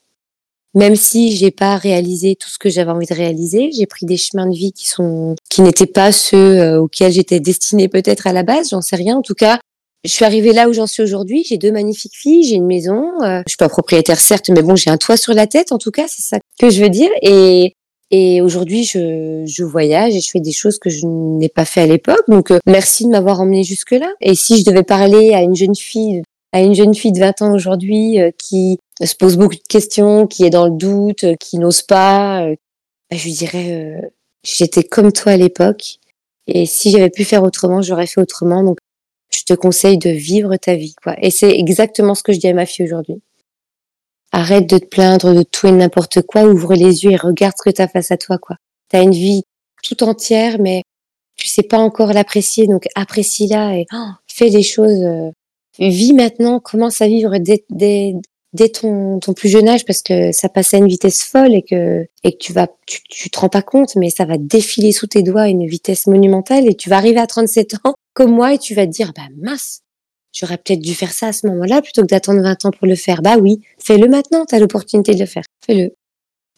Même 0.73 0.95
si 0.95 1.35
j'ai 1.35 1.51
pas 1.51 1.75
réalisé 1.75 2.35
tout 2.35 2.49
ce 2.49 2.57
que 2.57 2.69
j'avais 2.69 2.91
envie 2.91 3.07
de 3.07 3.13
réaliser, 3.13 3.71
j'ai 3.77 3.85
pris 3.85 4.05
des 4.05 4.17
chemins 4.17 4.47
de 4.47 4.55
vie 4.55 4.71
qui 4.71 4.87
sont 4.87 5.35
qui 5.49 5.61
n'étaient 5.61 5.85
pas 5.85 6.11
ceux 6.11 6.37
euh, 6.37 6.81
auxquels 6.81 7.11
j'étais 7.11 7.39
destinée 7.41 7.89
peut-être 7.89 8.25
à 8.27 8.33
la 8.33 8.43
base, 8.43 8.69
j'en 8.69 8.81
sais 8.81 8.95
rien. 8.95 9.17
En 9.17 9.21
tout 9.21 9.33
cas, 9.33 9.59
je 10.05 10.11
suis 10.11 10.25
arrivée 10.25 10.53
là 10.53 10.69
où 10.69 10.73
j'en 10.73 10.87
suis 10.87 11.03
aujourd'hui. 11.03 11.43
J'ai 11.47 11.57
deux 11.57 11.71
magnifiques 11.71 12.15
filles, 12.15 12.43
j'ai 12.43 12.55
une 12.55 12.67
maison. 12.67 13.21
euh, 13.21 13.41
je 13.45 13.51
suis 13.51 13.57
pas 13.57 13.69
propriétaire 13.69 14.19
certes, 14.19 14.49
mais 14.49 14.61
bon, 14.61 14.75
j'ai 14.75 14.89
un 14.89 14.97
toit 14.97 15.17
sur 15.17 15.33
la 15.33 15.45
tête. 15.45 15.71
En 15.71 15.77
tout 15.77 15.91
cas, 15.91 16.05
c'est 16.07 16.23
ça 16.23 16.37
que 16.59 16.69
je 16.69 16.81
veux 16.81 16.89
dire. 16.89 17.09
Et 17.21 17.75
et 18.13 18.41
aujourd'hui, 18.41 18.83
je, 18.83 19.43
je 19.45 19.63
voyage 19.63 20.13
et 20.15 20.19
je 20.19 20.29
fais 20.29 20.41
des 20.41 20.51
choses 20.51 20.79
que 20.79 20.89
je 20.89 21.05
n'ai 21.05 21.47
pas 21.47 21.63
fait 21.63 21.79
à 21.81 21.85
l'époque. 21.85 22.23
Donc, 22.27 22.51
euh, 22.51 22.59
merci 22.65 23.05
de 23.05 23.09
m'avoir 23.09 23.39
emmené 23.39 23.63
jusque 23.63 23.91
là. 23.91 24.11
Et 24.19 24.35
si 24.35 24.59
je 24.59 24.65
devais 24.65 24.83
parler 24.83 25.33
à 25.33 25.41
une 25.41 25.55
jeune 25.55 25.75
fille 25.75 26.21
à 26.51 26.61
une 26.61 26.75
jeune 26.75 26.93
fille 26.93 27.11
de 27.11 27.19
20 27.19 27.41
ans 27.41 27.53
aujourd'hui 27.53 28.19
euh, 28.19 28.31
qui 28.37 28.77
se 29.05 29.15
pose 29.15 29.37
beaucoup 29.37 29.55
de 29.55 29.67
questions, 29.67 30.27
qui 30.27 30.43
est 30.43 30.49
dans 30.49 30.65
le 30.65 30.77
doute, 30.77 31.23
euh, 31.23 31.35
qui 31.35 31.57
n'ose 31.57 31.81
pas, 31.81 32.43
euh, 32.43 32.55
bah, 33.09 33.17
je 33.17 33.23
lui 33.25 33.33
dirais, 33.33 33.71
euh, 33.71 34.09
j'étais 34.43 34.83
comme 34.83 35.11
toi 35.11 35.33
à 35.33 35.37
l'époque. 35.37 35.97
Et 36.47 36.65
si 36.65 36.91
j'avais 36.91 37.09
pu 37.09 37.23
faire 37.23 37.43
autrement, 37.43 37.81
j'aurais 37.81 38.07
fait 38.07 38.21
autrement. 38.21 38.63
Donc, 38.63 38.77
je 39.33 39.43
te 39.43 39.53
conseille 39.53 39.97
de 39.97 40.09
vivre 40.09 40.55
ta 40.57 40.75
vie, 40.75 40.95
quoi. 41.01 41.15
Et 41.21 41.31
c'est 41.31 41.51
exactement 41.51 42.15
ce 42.15 42.23
que 42.23 42.33
je 42.33 42.39
dis 42.39 42.47
à 42.47 42.53
ma 42.53 42.65
fille 42.65 42.85
aujourd'hui. 42.85 43.21
Arrête 44.33 44.67
de 44.69 44.77
te 44.77 44.85
plaindre 44.85 45.33
de 45.33 45.43
tout 45.43 45.67
et 45.67 45.71
n'importe 45.71 46.21
quoi, 46.21 46.43
ouvre 46.43 46.73
les 46.73 47.03
yeux 47.03 47.11
et 47.11 47.17
regarde 47.17 47.53
ce 47.57 47.69
que 47.69 47.75
tu 47.75 47.81
as 47.81 47.87
face 47.87 48.11
à 48.11 48.17
toi, 48.17 48.37
quoi. 48.37 48.57
Tu 48.89 48.97
as 48.97 49.01
une 49.01 49.11
vie 49.11 49.43
tout 49.83 50.03
entière, 50.03 50.57
mais 50.59 50.83
tu 51.37 51.47
sais 51.47 51.63
pas 51.63 51.77
encore 51.77 52.13
l'apprécier, 52.13 52.67
donc 52.67 52.87
apprécie-la 52.95 53.77
et 53.77 53.85
oh, 53.93 54.09
fais 54.27 54.49
les 54.49 54.63
choses. 54.63 55.31
Vis 55.79 56.13
maintenant, 56.13 56.59
commence 56.59 57.01
à 57.01 57.07
vivre 57.07 57.37
dès, 57.37 57.63
dès, 57.69 58.15
dès 58.53 58.69
ton, 58.69 59.19
ton 59.19 59.33
plus 59.33 59.49
jeune 59.49 59.67
âge 59.67 59.85
parce 59.85 60.01
que 60.01 60.31
ça 60.31 60.49
passe 60.49 60.73
à 60.73 60.77
une 60.77 60.87
vitesse 60.87 61.23
folle 61.23 61.53
et 61.53 61.61
que, 61.61 62.05
et 62.23 62.33
que 62.33 62.37
tu 62.37 62.53
vas, 62.53 62.67
tu, 62.85 63.01
tu 63.09 63.29
te 63.29 63.39
rends 63.39 63.49
pas 63.49 63.61
compte, 63.61 63.95
mais 63.95 64.09
ça 64.09 64.25
va 64.25 64.37
défiler 64.37 64.91
sous 64.91 65.07
tes 65.07 65.23
doigts 65.23 65.43
à 65.43 65.47
une 65.47 65.67
vitesse 65.67 66.07
monumentale 66.07 66.67
et 66.67 66.75
tu 66.75 66.89
vas 66.89 66.97
arriver 66.97 67.19
à 67.19 67.27
37 67.27 67.75
ans 67.85 67.93
comme 68.13 68.31
moi 68.31 68.53
et 68.53 68.57
tu 68.57 68.75
vas 68.75 68.85
te 68.85 68.91
dire, 68.91 69.13
bah 69.15 69.27
mince, 69.37 69.81
j'aurais 70.33 70.57
peut-être 70.57 70.81
dû 70.81 70.93
faire 70.93 71.13
ça 71.13 71.27
à 71.27 71.33
ce 71.33 71.47
moment-là 71.47 71.81
plutôt 71.81 72.01
que 72.01 72.07
d'attendre 72.07 72.41
20 72.41 72.65
ans 72.65 72.71
pour 72.71 72.87
le 72.87 72.95
faire. 72.95 73.21
Bah 73.21 73.37
oui, 73.37 73.61
fais-le 73.79 74.07
maintenant, 74.07 74.45
tu 74.45 74.55
as 74.55 74.59
l'opportunité 74.59 75.13
de 75.15 75.19
le 75.19 75.25
faire. 75.25 75.43
Fais-le. 75.65 75.93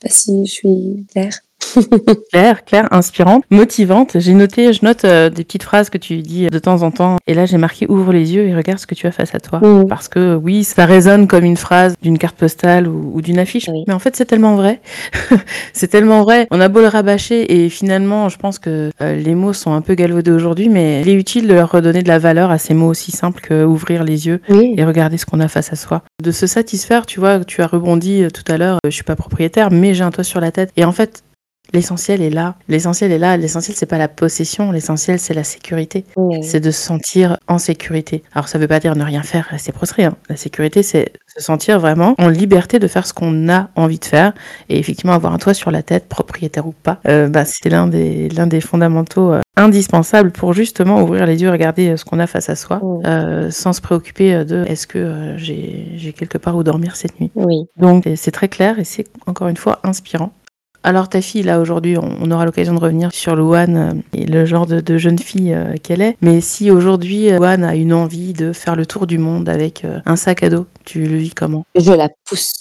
Pas 0.01 0.09
si 0.09 0.45
je 0.45 0.51
suis 0.51 1.05
claire. 1.11 1.39
Claire, 2.31 2.65
claire, 2.65 2.87
inspirante, 2.91 3.43
motivante. 3.49 4.19
J'ai 4.19 4.33
noté, 4.33 4.73
je 4.73 4.83
note 4.83 5.05
euh, 5.05 5.29
des 5.29 5.43
petites 5.43 5.63
phrases 5.63 5.89
que 5.89 5.97
tu 5.97 6.17
dis 6.17 6.47
de 6.47 6.59
temps 6.59 6.81
en 6.81 6.91
temps. 6.91 7.17
Et 7.27 7.33
là, 7.33 7.45
j'ai 7.45 7.57
marqué 7.57 7.85
ouvre 7.87 8.13
les 8.13 8.33
yeux 8.33 8.47
et 8.47 8.55
regarde 8.55 8.79
ce 8.79 8.87
que 8.87 8.95
tu 8.95 9.07
as 9.07 9.11
face 9.11 9.35
à 9.35 9.39
toi. 9.39 9.59
Mm. 9.59 9.87
Parce 9.87 10.07
que 10.07 10.35
oui, 10.35 10.63
ça 10.63 10.85
résonne 10.85 11.27
comme 11.27 11.43
une 11.43 11.57
phrase 11.57 11.95
d'une 12.01 12.17
carte 12.17 12.35
postale 12.37 12.87
ou, 12.87 13.11
ou 13.13 13.21
d'une 13.21 13.39
affiche. 13.39 13.69
Oui. 13.69 13.83
Mais 13.87 13.93
en 13.93 13.99
fait, 13.99 14.15
c'est 14.15 14.25
tellement 14.25 14.55
vrai. 14.55 14.81
c'est 15.73 15.87
tellement 15.87 16.23
vrai. 16.23 16.47
On 16.51 16.61
a 16.61 16.67
beau 16.67 16.81
le 16.81 16.87
rabâcher 16.87 17.63
et 17.63 17.69
finalement, 17.69 18.29
je 18.29 18.37
pense 18.37 18.59
que 18.59 18.91
euh, 19.01 19.15
les 19.15 19.35
mots 19.35 19.53
sont 19.53 19.73
un 19.73 19.81
peu 19.81 19.95
galvaudés 19.95 20.31
aujourd'hui, 20.31 20.69
mais 20.69 21.01
il 21.01 21.09
est 21.09 21.13
utile 21.13 21.47
de 21.47 21.53
leur 21.53 21.71
redonner 21.71 22.03
de 22.03 22.07
la 22.07 22.19
valeur 22.19 22.51
à 22.51 22.57
ces 22.57 22.73
mots 22.73 22.87
aussi 22.87 23.11
simples 23.11 23.41
que 23.41 23.63
ouvrir 23.63 24.03
les 24.03 24.27
yeux 24.27 24.41
Oui. 24.49 24.73
et 24.77 24.83
regarder 24.83 25.17
ce 25.17 25.25
qu'on 25.25 25.39
a 25.39 25.47
face 25.47 25.71
à 25.71 25.75
soi. 25.75 26.03
De 26.21 26.31
se 26.31 26.47
satisfaire, 26.47 27.05
tu 27.05 27.19
vois, 27.19 27.43
tu 27.43 27.61
as 27.61 27.67
rebondi 27.67 28.23
euh, 28.23 28.29
tout 28.29 28.49
à 28.51 28.57
l'heure, 28.57 28.79
je 28.85 28.91
suis 28.91 29.03
pas 29.03 29.15
propriétaire, 29.15 29.71
mais 29.71 29.93
j'ai 29.93 30.03
un 30.03 30.11
toit 30.11 30.23
sur 30.23 30.39
la 30.39 30.51
tête. 30.51 30.71
Et 30.77 30.85
en 30.85 30.91
fait, 30.91 31.23
l'essentiel 31.73 32.21
est 32.21 32.29
là. 32.29 32.55
L'essentiel 32.69 33.11
est 33.11 33.17
là. 33.19 33.37
L'essentiel, 33.37 33.75
c'est 33.75 33.85
pas 33.85 33.97
la 33.97 34.07
possession. 34.07 34.71
L'essentiel, 34.71 35.19
c'est 35.19 35.33
la 35.33 35.43
sécurité. 35.43 36.05
C'est 36.41 36.59
de 36.59 36.71
se 36.71 36.81
sentir 36.81 37.37
en 37.47 37.57
sécurité. 37.57 38.23
Alors, 38.33 38.47
ça 38.47 38.57
veut 38.59 38.67
pas 38.67 38.79
dire 38.79 38.95
ne 38.95 39.03
rien 39.03 39.23
faire, 39.23 39.45
rester 39.49 39.71
prostré. 39.71 40.05
hein. 40.05 40.15
La 40.29 40.35
sécurité, 40.35 40.83
c'est 40.83 41.13
se 41.35 41.43
sentir 41.43 41.79
vraiment 41.79 42.15
en 42.19 42.27
liberté 42.27 42.79
de 42.79 42.87
faire 42.87 43.07
ce 43.07 43.13
qu'on 43.13 43.49
a 43.49 43.69
envie 43.75 43.99
de 43.99 44.05
faire. 44.05 44.33
Et 44.69 44.77
effectivement, 44.79 45.13
avoir 45.13 45.33
un 45.33 45.37
toit 45.37 45.53
sur 45.53 45.71
la 45.71 45.81
tête, 45.83 46.07
propriétaire 46.07 46.67
ou 46.67 46.73
pas, 46.83 46.99
euh, 47.07 47.27
bah, 47.27 47.43
c'est 47.45 47.69
l'un 47.69 47.87
des, 47.87 48.29
l'un 48.29 48.47
des 48.47 48.61
fondamentaux 48.61 49.33
euh, 49.33 49.41
indispensables 49.57 50.31
pour 50.31 50.53
justement 50.53 51.01
ouvrir 51.01 51.25
les 51.25 51.41
yeux, 51.41 51.49
regarder 51.49 51.89
euh, 51.89 51.97
ce 51.97 52.05
qu'on 52.05 52.19
a 52.19 52.27
face 52.27 52.49
à 52.49 52.55
soi, 52.55 52.79
euh, 53.05 53.49
sans 53.49 53.73
se 53.73 53.81
préoccuper 53.81 54.45
de 54.45 54.63
est-ce 54.67 54.85
que 54.87 55.33
j'ai 55.37 55.87
j'ai 55.95 56.13
quelque 56.13 56.37
part 56.37 56.55
où 56.55 56.63
dormir 56.63 56.95
cette 56.95 57.19
nuit. 57.19 57.31
Oui. 57.35 57.65
Donc 57.77 58.07
c'est 58.15 58.31
très 58.31 58.47
clair 58.47 58.79
et 58.79 58.83
c'est 58.83 59.05
encore 59.25 59.47
une 59.47 59.57
fois 59.57 59.79
inspirant. 59.83 60.31
Alors 60.85 61.07
ta 61.07 61.21
fille, 61.21 61.43
là 61.43 61.61
aujourd'hui, 61.61 61.97
on, 61.97 62.29
aura 62.29 62.43
l'occasion 62.43 62.73
de 62.73 62.79
revenir 62.79 63.13
sur 63.13 63.37
Louane 63.37 63.77
euh, 63.77 64.17
et 64.19 64.25
le 64.25 64.45
genre 64.45 64.67
de, 64.67 64.81
de 64.81 64.97
jeune 64.97 65.17
fille 65.17 65.53
euh, 65.53 65.75
qu'elle 65.81 66.01
est. 66.01 66.17
Mais 66.21 66.41
si 66.41 66.71
aujourd'hui 66.71 67.31
euh, 67.31 67.37
Louane 67.37 67.63
a 67.63 67.75
une 67.75 67.93
envie 67.93 68.33
de 68.33 68.51
faire 68.51 68.75
le 68.75 68.85
tour 68.85 69.07
du 69.07 69.17
monde 69.17 69.47
avec 69.47 69.85
un 70.05 70.15
sac 70.17 70.43
à 70.43 70.49
dos, 70.49 70.65
tu 70.83 71.05
le 71.05 71.15
vis 71.15 71.33
comment? 71.33 71.65
Je 71.75 71.93
la 71.93 72.09
pousse. 72.25 72.53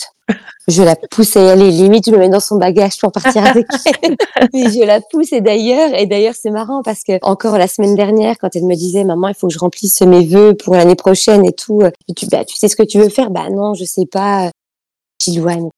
Je 0.68 0.84
la 0.84 0.94
pousse 0.94 1.36
à 1.36 1.42
y 1.42 1.50
aller. 1.50 1.72
Limite, 1.72 2.06
je 2.06 2.12
me 2.12 2.18
mets 2.18 2.28
dans 2.28 2.38
son 2.38 2.58
bagage 2.58 2.96
pour 3.00 3.10
partir 3.10 3.44
avec 3.44 3.66
elle. 4.02 4.16
Mais 4.54 4.70
je 4.70 4.86
la 4.86 5.00
pousse. 5.00 5.32
Et 5.32 5.40
d'ailleurs, 5.40 5.92
et 5.92 6.06
d'ailleurs, 6.06 6.34
c'est 6.40 6.52
marrant 6.52 6.82
parce 6.84 7.02
que 7.02 7.18
encore 7.22 7.58
la 7.58 7.66
semaine 7.66 7.96
dernière, 7.96 8.36
quand 8.38 8.54
elle 8.54 8.66
me 8.66 8.76
disait, 8.76 9.02
maman, 9.02 9.28
il 9.28 9.34
faut 9.34 9.48
que 9.48 9.52
je 9.52 9.58
remplisse 9.58 10.00
mes 10.02 10.24
vœux 10.24 10.54
pour 10.54 10.76
l'année 10.76 10.94
prochaine 10.94 11.44
et 11.44 11.52
tout. 11.52 11.82
Et 12.08 12.14
tu, 12.14 12.26
bah, 12.26 12.44
tu 12.44 12.56
sais 12.56 12.68
ce 12.68 12.76
que 12.76 12.84
tu 12.84 12.98
veux 12.98 13.08
faire? 13.08 13.30
Bah, 13.30 13.48
non, 13.50 13.74
je 13.74 13.84
sais 13.84 14.06
pas. 14.06 14.50
J'ai 15.20 15.32
dit, 15.32 15.38
Louane, 15.38 15.70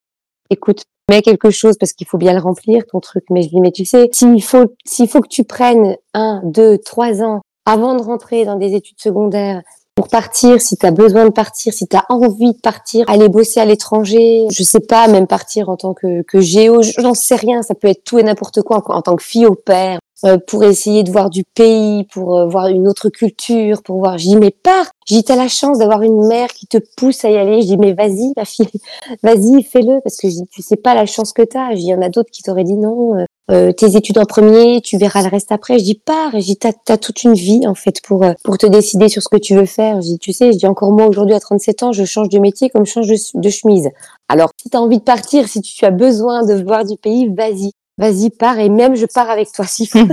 écoute, 0.49 0.83
mets 1.09 1.21
quelque 1.21 1.51
chose 1.51 1.77
parce 1.79 1.93
qu'il 1.93 2.07
faut 2.07 2.17
bien 2.17 2.33
le 2.33 2.39
remplir, 2.39 2.85
ton 2.87 2.99
truc. 2.99 3.25
Mais 3.29 3.41
je 3.43 3.49
dis, 3.49 3.61
mais 3.61 3.71
tu 3.71 3.85
sais, 3.85 4.09
s'il 4.13 4.43
faut, 4.43 4.73
s'il 4.85 5.07
faut 5.07 5.21
que 5.21 5.27
tu 5.27 5.43
prennes 5.43 5.95
un, 6.13 6.41
deux, 6.43 6.77
trois 6.77 7.21
ans 7.21 7.41
avant 7.65 7.95
de 7.95 8.01
rentrer 8.01 8.45
dans 8.45 8.55
des 8.55 8.73
études 8.73 8.99
secondaires 9.01 9.61
pour 9.95 10.09
partir, 10.09 10.59
si 10.59 10.75
tu 10.75 10.85
as 10.85 10.91
besoin 10.91 11.25
de 11.25 11.31
partir, 11.31 11.73
si 11.73 11.87
tu 11.87 11.95
as 11.95 12.05
envie 12.09 12.51
de 12.51 12.59
partir, 12.59 13.09
aller 13.09 13.29
bosser 13.29 13.61
à 13.61 13.65
l'étranger, 13.65 14.45
je 14.51 14.61
sais 14.61 14.81
pas, 14.81 15.07
même 15.07 15.25
partir 15.25 15.69
en 15.69 15.77
tant 15.77 15.93
que, 15.93 16.21
que 16.23 16.41
géo, 16.41 16.81
j'en 16.81 17.13
sais 17.13 17.35
rien, 17.35 17.61
ça 17.61 17.75
peut 17.75 17.87
être 17.87 18.03
tout 18.03 18.19
et 18.19 18.23
n'importe 18.23 18.61
quoi 18.61 18.83
en, 18.87 19.01
tant 19.01 19.15
que 19.15 19.23
fille 19.23 19.45
au 19.45 19.55
père, 19.55 19.99
pour 20.47 20.63
essayer 20.63 21.03
de 21.03 21.11
voir 21.11 21.29
du 21.29 21.43
pays, 21.43 22.05
pour 22.05 22.37
euh, 22.37 22.47
voir 22.47 22.67
une 22.67 22.87
autre 22.87 23.09
culture, 23.09 23.83
pour 23.83 23.97
voir. 23.97 24.17
Je 24.17 24.29
dis 24.29 24.35
mais 24.37 24.51
pars. 24.51 24.87
J'ai 25.07 25.21
t'as 25.21 25.35
la 25.35 25.47
chance 25.47 25.77
d'avoir 25.77 26.01
une 26.01 26.25
mère 26.27 26.47
qui 26.47 26.67
te 26.67 26.77
pousse 26.97 27.25
à 27.25 27.29
y 27.29 27.37
aller. 27.37 27.61
Je 27.61 27.67
dis 27.67 27.77
mais 27.77 27.93
vas-y 27.93 28.33
ma 28.35 28.45
fille, 28.45 28.67
vas-y 29.23 29.63
fais-le 29.63 29.99
parce 30.01 30.17
que 30.17 30.27
tu 30.49 30.61
sais 30.61 30.77
pas 30.77 30.95
la 30.95 31.05
chance 31.05 31.33
que 31.33 31.41
t'as. 31.41 31.73
Il 31.73 31.81
y 31.81 31.93
en 31.93 32.01
a 32.01 32.09
d'autres 32.09 32.31
qui 32.31 32.43
t'auraient 32.43 32.63
dit 32.63 32.77
non. 32.77 33.17
Euh, 33.19 33.25
euh, 33.51 33.71
tes 33.71 33.95
études 33.95 34.17
en 34.17 34.25
premier, 34.25 34.81
tu 34.81 34.97
verras 34.97 35.21
le 35.21 35.29
reste 35.29 35.51
après. 35.51 35.77
Je 35.77 35.83
dis 35.83 36.01
pars. 36.03 36.31
Je 36.31 36.39
dis 36.39 36.57
t'as 36.57 36.71
as 36.87 36.97
toute 36.97 37.23
une 37.23 37.33
vie 37.33 37.67
en 37.67 37.75
fait 37.75 38.01
pour 38.01 38.25
pour 38.43 38.57
te 38.57 38.65
décider 38.65 39.09
sur 39.09 39.21
ce 39.21 39.29
que 39.29 39.37
tu 39.37 39.55
veux 39.55 39.65
faire. 39.65 40.01
Je 40.01 40.15
tu 40.15 40.33
sais, 40.33 40.53
je 40.53 40.57
dis 40.57 40.67
encore 40.67 40.91
moi 40.91 41.07
aujourd'hui 41.07 41.35
à 41.35 41.39
37 41.39 41.83
ans, 41.83 41.91
je 41.91 42.05
change 42.05 42.29
de 42.29 42.39
métier 42.39 42.69
comme 42.69 42.85
je 42.85 42.91
change 42.91 43.07
de, 43.07 43.17
de 43.39 43.49
chemise. 43.49 43.89
Alors 44.29 44.49
si 44.59 44.69
tu 44.69 44.77
as 44.77 44.81
envie 44.81 44.97
de 44.97 45.03
partir, 45.03 45.47
si 45.47 45.61
tu 45.61 45.85
as 45.85 45.91
besoin 45.91 46.45
de 46.45 46.63
voir 46.63 46.85
du 46.85 46.97
pays, 46.97 47.27
vas-y 47.27 47.71
vas-y, 47.97 48.29
pars, 48.29 48.59
et 48.59 48.69
même 48.69 48.95
je 48.95 49.05
pars 49.05 49.29
avec 49.29 49.51
toi 49.51 49.65
s'il 49.65 49.87
faut. 49.87 49.99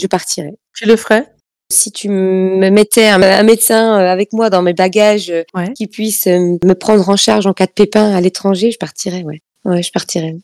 je 0.00 0.06
partirai. 0.06 0.54
Tu 0.74 0.86
le 0.86 0.96
ferais? 0.96 1.32
Si 1.72 1.92
tu 1.92 2.08
me 2.08 2.68
mettais 2.70 3.06
un, 3.06 3.42
médecin 3.44 4.00
euh, 4.00 4.10
avec 4.10 4.32
moi 4.32 4.50
dans 4.50 4.60
mes 4.60 4.72
bagages 4.72 5.30
euh, 5.30 5.66
qui 5.76 5.86
puisse 5.86 6.26
euh, 6.26 6.58
me 6.64 6.72
prendre 6.72 7.08
en 7.08 7.16
charge 7.16 7.46
en 7.46 7.52
cas 7.52 7.66
de 7.66 7.72
pépin 7.72 8.12
à 8.12 8.20
l'étranger, 8.20 8.72
je 8.72 8.78
partirais, 8.78 9.22
ouais. 9.22 9.40
Ouais, 9.64 9.82
je 9.82 9.92
partirais. 9.92 10.36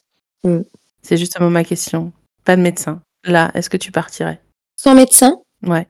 Mm. 0.45 0.61
C'est 1.03 1.17
justement 1.17 1.51
ma 1.51 1.65
question. 1.65 2.13
Pas 2.45 2.55
de 2.55 2.63
médecin. 2.63 3.03
Là, 3.25 3.51
est-ce 3.55 3.69
que 3.69 3.77
tu 3.77 3.91
partirais? 3.91 4.41
Sans 4.77 4.95
médecin? 4.95 5.41
Ouais. 5.65 5.89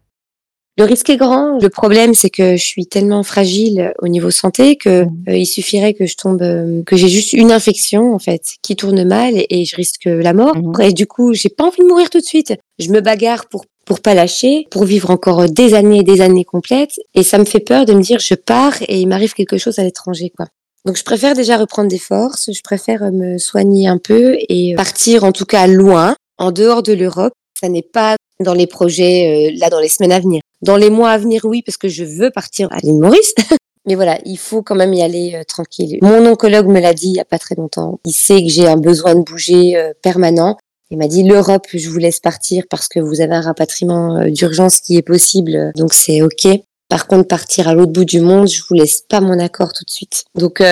Le 0.79 0.85
risque 0.85 1.09
est 1.09 1.17
grand. 1.17 1.59
Le 1.59 1.71
problème, 1.71 2.13
c'est 2.13 2.29
que 2.29 2.57
je 2.57 2.63
suis 2.63 2.87
tellement 2.87 3.23
fragile 3.23 3.95
au 4.01 4.09
niveau 4.09 4.31
santé 4.31 4.77
que 4.77 5.05
mmh. 5.05 5.25
euh, 5.29 5.37
il 5.37 5.47
suffirait 5.47 5.95
que 5.95 6.05
je 6.05 6.17
tombe, 6.17 6.43
euh, 6.43 6.83
que 6.85 6.97
j'ai 6.97 7.09
juste 7.09 7.33
une 7.33 7.51
infection 7.51 8.15
en 8.15 8.19
fait 8.19 8.43
qui 8.61 8.77
tourne 8.77 9.03
mal 9.05 9.33
et, 9.37 9.65
je 9.65 9.75
risque 9.75 10.05
la 10.05 10.35
mort. 10.35 10.57
Mmh. 10.57 10.83
Et 10.83 10.93
du 10.93 11.07
coup, 11.07 11.33
j'ai 11.33 11.49
pas 11.49 11.65
envie 11.65 11.83
de 11.83 11.89
mourir 11.89 12.11
tout 12.11 12.21
de 12.21 12.25
suite. 12.25 12.55
Je 12.79 12.91
me 12.91 13.01
bagarre 13.01 13.47
pour 13.47 13.65
pour 13.87 14.01
pas 14.01 14.15
lâcher, 14.15 14.67
pour 14.73 14.85
vivre 14.85 15.11
encore 15.11 15.49
des 15.49 15.73
années 15.73 16.01
et 16.01 16.03
des 16.03 16.21
années 16.21 16.45
complètes. 16.45 16.99
Et 17.15 17.23
ça 17.23 17.39
me 17.39 17.45
fait 17.45 17.61
peur 17.61 17.87
de 17.87 17.95
me 17.95 18.03
dire 18.03 18.19
je 18.19 18.35
pars 18.35 18.75
et 18.83 19.01
il 19.01 19.07
m'arrive 19.07 19.33
quelque 19.33 19.59
chose 19.59 19.79
à 19.79 19.85
l'étranger 19.85 20.33
quoi. 20.37 20.47
Donc 20.85 20.97
je 20.97 21.05
préfère 21.05 21.35
déjà 21.35 21.57
reprendre 21.57 21.89
des 21.89 21.99
forces, 21.99 22.51
je 22.53 22.63
préfère 22.63 23.11
me 23.13 23.39
soigner 23.39 23.89
un 23.89 23.99
peu 23.99 24.37
et 24.49 24.75
partir 24.75 25.25
en 25.25 25.33
tout 25.33 25.47
cas 25.47 25.67
loin, 25.67 26.17
en 26.39 26.53
dehors 26.53 26.83
de 26.83 26.93
l'Europe. 26.93 27.33
Ça 27.59 27.69
n'est 27.69 27.83
pas 27.83 28.17
dans 28.41 28.55
les 28.55 28.67
projets 28.67 29.51
euh, 29.51 29.59
là 29.59 29.71
dans 29.71 29.81
les 29.81 29.89
semaines 29.89 30.13
à 30.13 30.21
venir. 30.21 30.41
Dans 30.63 30.77
les 30.77 30.91
mois 30.91 31.11
à 31.11 31.19
venir, 31.19 31.45
oui, 31.45 31.63
parce 31.63 31.77
que 31.77 31.89
je 31.89 32.05
veux 32.05 32.31
partir 32.31 32.69
à 32.73 32.79
l'île 32.79 32.99
Maurice. 32.99 33.35
Mais 33.87 33.95
voilà, 33.95 34.19
il 34.25 34.37
faut 34.37 34.63
quand 34.63 34.75
même 34.75 34.93
y 34.93 35.03
aller 35.03 35.35
euh, 35.35 35.45
tranquille. 35.45 35.99
Mon 36.03 36.27
oncologue 36.27 36.67
me 36.67 36.81
l'a 36.81 36.93
dit 36.93 37.09
il 37.09 37.15
y 37.15 37.21
a 37.21 37.25
pas 37.25 37.39
très 37.39 37.55
longtemps. 37.55 38.01
Il 38.05 38.13
sait 38.13 38.43
que 38.43 38.49
j'ai 38.49 38.67
un 38.67 38.77
besoin 38.77 39.15
de 39.15 39.23
bouger 39.23 39.77
euh, 39.77 39.93
permanent. 40.03 40.57
Il 40.91 40.99
m'a 40.99 41.07
dit 41.07 41.23
l'Europe, 41.23 41.67
je 41.73 41.89
vous 41.89 41.99
laisse 41.99 42.21
partir 42.21 42.65
parce 42.69 42.89
que 42.89 43.01
vous 43.01 43.21
avez 43.21 43.35
un 43.35 43.41
rapatriement 43.41 44.17
euh, 44.17 44.31
d'urgence 44.31 44.81
qui 44.81 44.97
est 44.97 45.03
possible, 45.03 45.73
donc 45.77 45.95
c'est 45.95 46.23
ok. 46.23 46.49
Par 46.89 47.07
contre, 47.07 47.27
partir 47.27 47.69
à 47.69 47.75
l'autre 47.75 47.93
bout 47.93 48.05
du 48.05 48.21
monde, 48.21 48.49
je 48.49 48.63
vous 48.69 48.75
laisse 48.75 49.01
pas 49.01 49.21
mon 49.21 49.39
accord 49.39 49.73
tout 49.73 49.85
de 49.85 49.91
suite. 49.91 50.25
Donc 50.37 50.63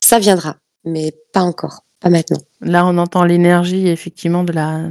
ça 0.00 0.18
viendra, 0.18 0.56
mais 0.84 1.14
pas 1.32 1.42
encore, 1.42 1.84
pas 2.00 2.08
maintenant. 2.08 2.40
Là, 2.60 2.84
on 2.84 2.98
entend 2.98 3.22
l'énergie 3.22 3.86
effectivement 3.86 4.42
de 4.42 4.52
la 4.52 4.88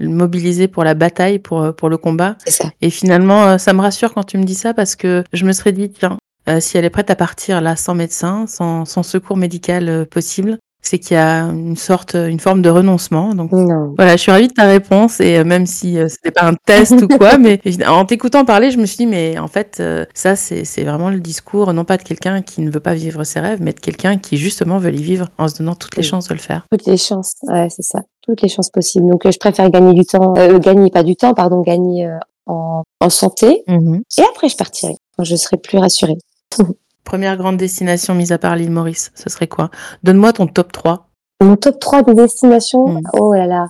mobiliser 0.00 0.68
pour 0.68 0.84
la 0.84 0.94
bataille, 0.94 1.38
pour, 1.38 1.62
euh, 1.62 1.72
pour 1.72 1.88
le 1.88 1.96
combat. 1.96 2.36
Ça. 2.46 2.70
Et 2.80 2.90
finalement, 2.90 3.44
euh, 3.44 3.58
ça 3.58 3.72
me 3.72 3.80
rassure 3.80 4.14
quand 4.14 4.24
tu 4.24 4.38
me 4.38 4.44
dis 4.44 4.54
ça 4.54 4.74
parce 4.74 4.96
que 4.96 5.24
je 5.32 5.44
me 5.44 5.52
serais 5.52 5.72
dit, 5.72 5.90
tiens, 5.90 6.18
euh, 6.48 6.60
si 6.60 6.78
elle 6.78 6.84
est 6.84 6.90
prête 6.90 7.10
à 7.10 7.16
partir 7.16 7.60
là 7.60 7.76
sans 7.76 7.94
médecin, 7.94 8.46
sans, 8.46 8.84
sans 8.84 9.02
secours 9.02 9.36
médical 9.36 10.06
possible, 10.06 10.58
c'est 10.88 10.98
qu'il 10.98 11.16
y 11.16 11.20
a 11.20 11.42
une 11.42 11.76
sorte, 11.76 12.14
une 12.14 12.40
forme 12.40 12.62
de 12.62 12.70
renoncement. 12.70 13.34
Donc 13.34 13.50
voilà, 13.52 14.16
je 14.16 14.22
suis 14.22 14.32
ravie 14.32 14.48
de 14.48 14.52
ta 14.52 14.64
réponse 14.64 15.20
et 15.20 15.44
même 15.44 15.66
si 15.66 15.94
ce 15.94 16.08
c'était 16.08 16.30
pas 16.30 16.44
un 16.44 16.54
test 16.54 16.92
ou 16.92 17.08
quoi, 17.08 17.38
mais 17.38 17.60
en 17.86 18.04
t'écoutant 18.04 18.44
parler, 18.44 18.70
je 18.70 18.78
me 18.78 18.86
suis 18.86 18.98
dit 18.98 19.06
mais 19.06 19.38
en 19.38 19.48
fait 19.48 19.82
ça 20.14 20.36
c'est 20.36 20.84
vraiment 20.84 21.10
le 21.10 21.20
discours 21.20 21.72
non 21.72 21.84
pas 21.84 21.96
de 21.96 22.02
quelqu'un 22.02 22.42
qui 22.42 22.60
ne 22.60 22.70
veut 22.70 22.80
pas 22.80 22.94
vivre 22.94 23.24
ses 23.24 23.40
rêves, 23.40 23.58
mais 23.60 23.72
de 23.72 23.80
quelqu'un 23.80 24.18
qui 24.18 24.36
justement 24.36 24.78
veut 24.78 24.90
les 24.90 25.02
vivre 25.02 25.28
en 25.38 25.48
se 25.48 25.58
donnant 25.58 25.74
toutes 25.74 25.96
les 25.96 26.02
chances 26.02 26.28
de 26.28 26.34
le 26.34 26.40
faire. 26.40 26.66
Toutes 26.70 26.86
les 26.86 26.96
chances, 26.96 27.34
ouais 27.48 27.68
c'est 27.70 27.82
ça 27.82 28.00
toutes 28.28 28.42
les 28.42 28.48
chances 28.48 28.70
possibles. 28.70 29.08
Donc, 29.08 29.24
euh, 29.26 29.30
je 29.32 29.38
préfère 29.38 29.70
gagner 29.70 29.94
du 29.94 30.04
temps, 30.04 30.34
euh, 30.36 30.58
gagner 30.58 30.90
pas 30.90 31.02
du 31.02 31.16
temps, 31.16 31.34
pardon, 31.34 31.62
gagner 31.62 32.06
euh, 32.06 32.18
en, 32.46 32.82
en, 33.00 33.10
santé. 33.10 33.64
Mhm. 33.66 34.02
Et 34.18 34.22
après, 34.22 34.48
je 34.48 34.56
partirai 34.56 34.96
quand 35.16 35.24
je 35.24 35.34
serai 35.34 35.56
plus 35.56 35.78
rassurée. 35.78 36.18
Première 37.08 37.38
grande 37.38 37.56
destination, 37.56 38.14
mise 38.14 38.32
à 38.32 38.38
part 38.38 38.54
l'île 38.54 38.70
Maurice, 38.70 39.12
ce 39.14 39.30
serait 39.30 39.46
quoi? 39.46 39.70
Donne-moi 40.02 40.34
ton 40.34 40.46
top 40.46 40.72
3. 40.72 41.08
Mon 41.42 41.56
top 41.56 41.80
3 41.80 42.02
de 42.02 42.12
destinations 42.12 42.86
mhm. 42.86 43.02
Oh 43.14 43.32
là 43.32 43.46
là. 43.46 43.68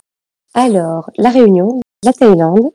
Alors, 0.55 1.09
la 1.17 1.31
Réunion, 1.31 1.81
la 2.05 2.13
Thaïlande, 2.13 2.73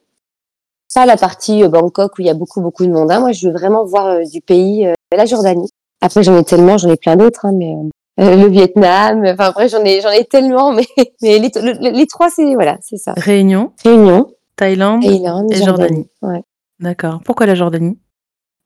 ça, 0.88 1.05
la 1.05 1.17
partie 1.17 1.67
Bangkok 1.67 2.17
où 2.17 2.22
il 2.22 2.27
y 2.27 2.29
a 2.29 2.34
beaucoup, 2.34 2.62
beaucoup 2.62 2.86
de 2.86 2.91
monde. 2.91 3.12
Hein. 3.12 3.20
Moi, 3.20 3.34
je 3.34 3.50
veux 3.50 3.53
vraiment 3.53 3.84
voir 3.84 4.25
du 4.25 4.39
pays, 4.39 4.88
la 5.12 5.25
Jordanie. 5.25 5.67
Après, 6.00 6.24
j'en 6.24 6.38
ai 6.38 6.46
tellement, 6.46 6.77
j'en 6.77 6.91
ai 6.91 6.98
plein 6.98 7.17
d'autres, 7.17 7.46
hein, 7.46 7.51
mais 7.51 7.75
euh, 8.22 8.38
le 8.38 8.48
Vietnam. 8.48 9.25
Enfin 9.25 9.46
après 9.46 9.67
j'en 9.67 9.84
ai 9.84 10.00
j'en 10.00 10.12
ai 10.12 10.24
tellement, 10.24 10.72
mais 10.72 10.86
mais 11.22 11.39
les, 11.39 11.91
les 11.91 12.08
trois 12.08 12.29
c'est 12.29 12.53
voilà 12.53 12.77
c'est 12.82 12.98
ça. 12.98 13.13
Réunion. 13.17 13.74
Réunion. 13.84 14.27
Thaïlande. 14.55 15.01
Thaïlande 15.01 15.51
et 15.51 15.63
Jordanie. 15.63 16.08
Ouais. 16.22 16.43
D'accord. 16.79 17.22
Pourquoi 17.25 17.48
la 17.48 17.55
Jordanie? 17.55 17.98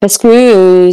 Parce 0.01 0.17
que 0.17 0.27
euh, 0.27 0.91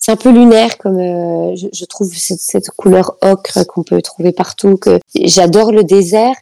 c'est 0.00 0.12
un 0.12 0.16
peu 0.16 0.30
lunaire 0.30 0.78
comme 0.78 0.98
euh, 0.98 1.54
je, 1.54 1.68
je, 1.72 1.84
trouve 1.84 2.12
cette, 2.12 2.40
cette 2.40 2.70
couleur 2.70 3.16
ocre 3.22 3.64
qu'on 3.66 3.84
peut 3.84 4.02
trouver 4.02 4.32
partout. 4.32 4.76
Que 4.76 4.98
j'adore 5.14 5.70
le 5.70 5.84
désert. 5.84 6.34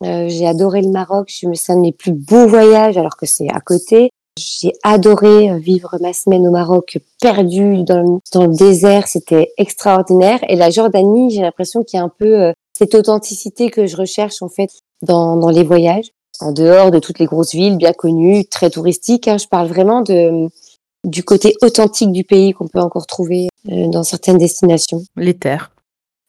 j'ai 0.00 0.46
adoré 0.46 0.80
le 0.82 0.90
Maroc. 0.90 1.28
Je 1.28 1.46
me 1.46 1.54
c'est 1.54 1.72
un 1.72 1.76
de 1.76 1.82
mes 1.82 1.92
plus 1.92 2.12
beaux 2.12 2.46
voyages 2.46 2.96
alors 2.96 3.16
que 3.16 3.26
c'est 3.26 3.50
à 3.50 3.60
côté. 3.60 4.10
J'ai 4.38 4.72
adoré 4.82 5.50
euh, 5.50 5.58
vivre 5.58 5.98
ma 6.00 6.14
semaine 6.14 6.46
au 6.46 6.50
Maroc, 6.50 6.98
perdue 7.20 7.82
dans, 7.82 8.20
dans 8.32 8.46
le 8.46 8.54
désert, 8.54 9.06
c'était 9.06 9.52
extraordinaire. 9.58 10.40
Et 10.48 10.56
la 10.56 10.70
Jordanie, 10.70 11.30
j'ai 11.30 11.42
l'impression 11.42 11.82
qu'il 11.82 11.98
y 11.98 12.00
a 12.00 12.04
un 12.04 12.08
peu 12.08 12.40
euh, 12.40 12.52
cette 12.72 12.94
authenticité 12.94 13.70
que 13.70 13.86
je 13.86 13.96
recherche 13.96 14.40
en 14.40 14.48
fait 14.48 14.70
dans, 15.02 15.36
dans 15.36 15.50
les 15.50 15.62
voyages, 15.62 16.12
en 16.40 16.52
dehors 16.52 16.90
de 16.90 16.98
toutes 16.98 17.18
les 17.18 17.26
grosses 17.26 17.52
villes 17.52 17.76
bien 17.76 17.92
connues, 17.92 18.46
très 18.46 18.70
touristiques. 18.70 19.28
Hein. 19.28 19.36
Je 19.36 19.48
parle 19.48 19.68
vraiment 19.68 20.00
de 20.00 20.48
du 21.04 21.24
côté 21.24 21.54
authentique 21.62 22.12
du 22.12 22.24
pays 22.24 22.52
qu'on 22.52 22.68
peut 22.68 22.80
encore 22.80 23.06
trouver 23.06 23.48
euh, 23.70 23.88
dans 23.88 24.02
certaines 24.02 24.38
destinations. 24.38 25.02
Les 25.16 25.34
terres. 25.34 25.72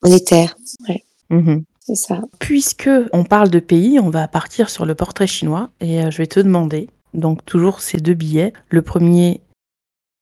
Les 0.04 0.24
terres, 0.24 0.56
ouais. 0.90 1.04
Mmh 1.30 1.62
C'est 1.80 1.96
ça. 1.96 2.22
Puisque 2.40 2.90
on 3.14 3.24
parle 3.24 3.50
de 3.50 3.60
pays, 3.60 4.00
on 4.00 4.10
va 4.10 4.28
partir 4.28 4.70
sur 4.70 4.86
le 4.86 4.96
portrait 4.96 5.28
chinois 5.28 5.70
et 5.80 6.10
je 6.12 6.18
vais 6.18 6.28
te 6.28 6.40
demander 6.40 6.90
donc 7.14 7.46
toujours 7.46 7.82
ces 7.82 7.98
deux 7.98 8.14
billets. 8.14 8.54
Le 8.70 8.82
premier, 8.82 9.42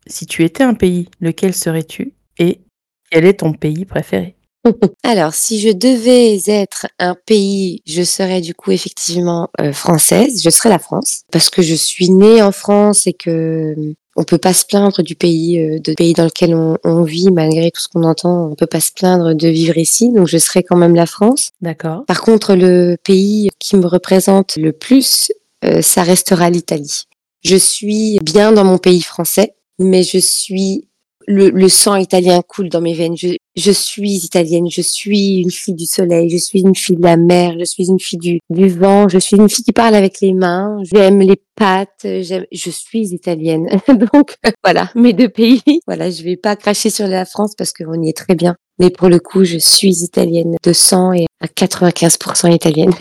si 0.07 0.25
tu 0.25 0.43
étais 0.43 0.63
un 0.63 0.73
pays, 0.73 1.09
lequel 1.19 1.53
serais-tu 1.53 2.13
Et 2.37 2.61
quel 3.09 3.25
est 3.25 3.39
ton 3.39 3.53
pays 3.53 3.85
préféré? 3.85 4.35
Alors, 5.03 5.33
si 5.33 5.59
je 5.59 5.69
devais 5.69 6.39
être 6.47 6.87
un 6.99 7.15
pays, 7.25 7.81
je 7.87 8.03
serais 8.03 8.41
du 8.41 8.53
coup 8.53 8.71
effectivement 8.71 9.49
euh, 9.59 9.73
française. 9.73 10.41
Je 10.43 10.49
serais 10.49 10.69
la 10.69 10.79
France 10.79 11.23
parce 11.31 11.49
que 11.49 11.61
je 11.61 11.73
suis 11.73 12.09
née 12.09 12.41
en 12.41 12.51
France 12.51 13.07
et 13.07 13.13
que 13.13 13.75
euh, 13.77 13.93
on 14.15 14.23
peut 14.23 14.37
pas 14.37 14.53
se 14.53 14.65
plaindre 14.65 15.01
du 15.01 15.15
pays, 15.15 15.59
euh, 15.59 15.79
de 15.79 15.93
pays 15.93 16.13
dans 16.13 16.25
lequel 16.25 16.53
on, 16.53 16.77
on, 16.83 17.03
vit 17.03 17.31
malgré 17.31 17.71
tout 17.71 17.81
ce 17.81 17.87
qu'on 17.87 18.03
entend. 18.03 18.49
On 18.51 18.55
peut 18.55 18.67
pas 18.67 18.81
se 18.81 18.91
plaindre 18.91 19.33
de 19.33 19.47
vivre 19.47 19.77
ici, 19.77 20.11
donc 20.11 20.27
je 20.27 20.37
serais 20.37 20.63
quand 20.63 20.77
même 20.77 20.95
la 20.95 21.05
France. 21.05 21.51
D'accord. 21.61 22.03
Par 22.07 22.21
contre, 22.21 22.55
le 22.55 22.97
pays 23.03 23.49
qui 23.59 23.77
me 23.77 23.87
représente 23.87 24.57
le 24.57 24.73
plus, 24.73 25.31
euh, 25.63 25.81
ça 25.81 26.03
restera 26.03 26.49
l'Italie. 26.49 27.03
Je 27.43 27.55
suis 27.55 28.19
bien 28.21 28.51
dans 28.51 28.65
mon 28.65 28.77
pays 28.77 29.01
français, 29.01 29.55
mais 29.79 30.03
je 30.03 30.17
suis 30.17 30.87
le, 31.27 31.49
le, 31.49 31.69
sang 31.69 31.95
italien 31.95 32.41
coule 32.41 32.69
dans 32.69 32.81
mes 32.81 32.93
veines. 32.93 33.17
Je, 33.17 33.35
je, 33.55 33.71
suis 33.71 34.25
italienne, 34.25 34.69
je 34.69 34.81
suis 34.81 35.41
une 35.41 35.51
fille 35.51 35.73
du 35.73 35.85
soleil, 35.85 36.29
je 36.29 36.37
suis 36.37 36.61
une 36.61 36.75
fille 36.75 36.95
de 36.95 37.03
la 37.03 37.17
mer, 37.17 37.55
je 37.59 37.65
suis 37.65 37.87
une 37.87 37.99
fille 37.99 38.19
du, 38.19 38.39
du 38.49 38.69
vent, 38.69 39.07
je 39.09 39.19
suis 39.19 39.37
une 39.37 39.49
fille 39.49 39.65
qui 39.65 39.71
parle 39.71 39.95
avec 39.95 40.21
les 40.21 40.33
mains, 40.33 40.77
j'aime 40.83 41.19
les 41.19 41.41
pâtes, 41.55 42.01
je 42.03 42.69
suis 42.69 43.13
italienne. 43.13 43.67
Donc 44.13 44.35
voilà, 44.63 44.89
mes 44.95 45.13
deux 45.13 45.29
pays. 45.29 45.61
Voilà, 45.87 46.09
je 46.09 46.23
vais 46.23 46.37
pas 46.37 46.55
cracher 46.55 46.89
sur 46.89 47.07
la 47.07 47.25
France 47.25 47.53
parce 47.57 47.73
qu'on 47.73 48.01
y 48.01 48.09
est 48.09 48.17
très 48.17 48.35
bien. 48.35 48.55
Mais 48.79 48.89
pour 48.89 49.09
le 49.09 49.19
coup, 49.19 49.43
je 49.43 49.57
suis 49.57 50.03
italienne 50.03 50.55
de 50.63 50.73
sang 50.73 51.11
et 51.11 51.25
à 51.41 51.47
95% 51.47 52.53
italienne. 52.53 52.93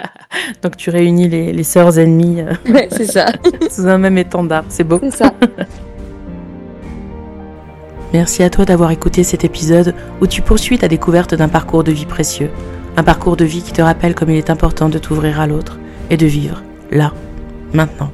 Donc 0.62 0.76
tu 0.76 0.90
réunis 0.90 1.28
les, 1.28 1.52
les 1.52 1.64
sœurs 1.64 1.98
ennemies. 1.98 2.42
Euh, 2.42 2.86
c'est 2.90 3.10
ça. 3.10 3.26
sous 3.70 3.86
un 3.86 3.98
même 3.98 4.18
étendard, 4.18 4.64
c'est 4.68 4.84
beau. 4.84 5.00
C'est 5.02 5.16
ça. 5.16 5.34
Merci 8.12 8.42
à 8.42 8.48
toi 8.48 8.64
d'avoir 8.64 8.90
écouté 8.90 9.22
cet 9.22 9.44
épisode 9.44 9.94
où 10.20 10.26
tu 10.26 10.40
poursuis 10.40 10.78
ta 10.78 10.88
découverte 10.88 11.34
d'un 11.34 11.48
parcours 11.48 11.84
de 11.84 11.92
vie 11.92 12.06
précieux. 12.06 12.50
Un 12.96 13.02
parcours 13.02 13.36
de 13.36 13.44
vie 13.44 13.62
qui 13.62 13.72
te 13.72 13.82
rappelle 13.82 14.14
comme 14.14 14.30
il 14.30 14.36
est 14.36 14.50
important 14.50 14.88
de 14.88 14.98
t'ouvrir 14.98 15.40
à 15.40 15.46
l'autre 15.46 15.78
et 16.10 16.16
de 16.16 16.26
vivre 16.26 16.62
là, 16.90 17.12
maintenant. 17.74 18.10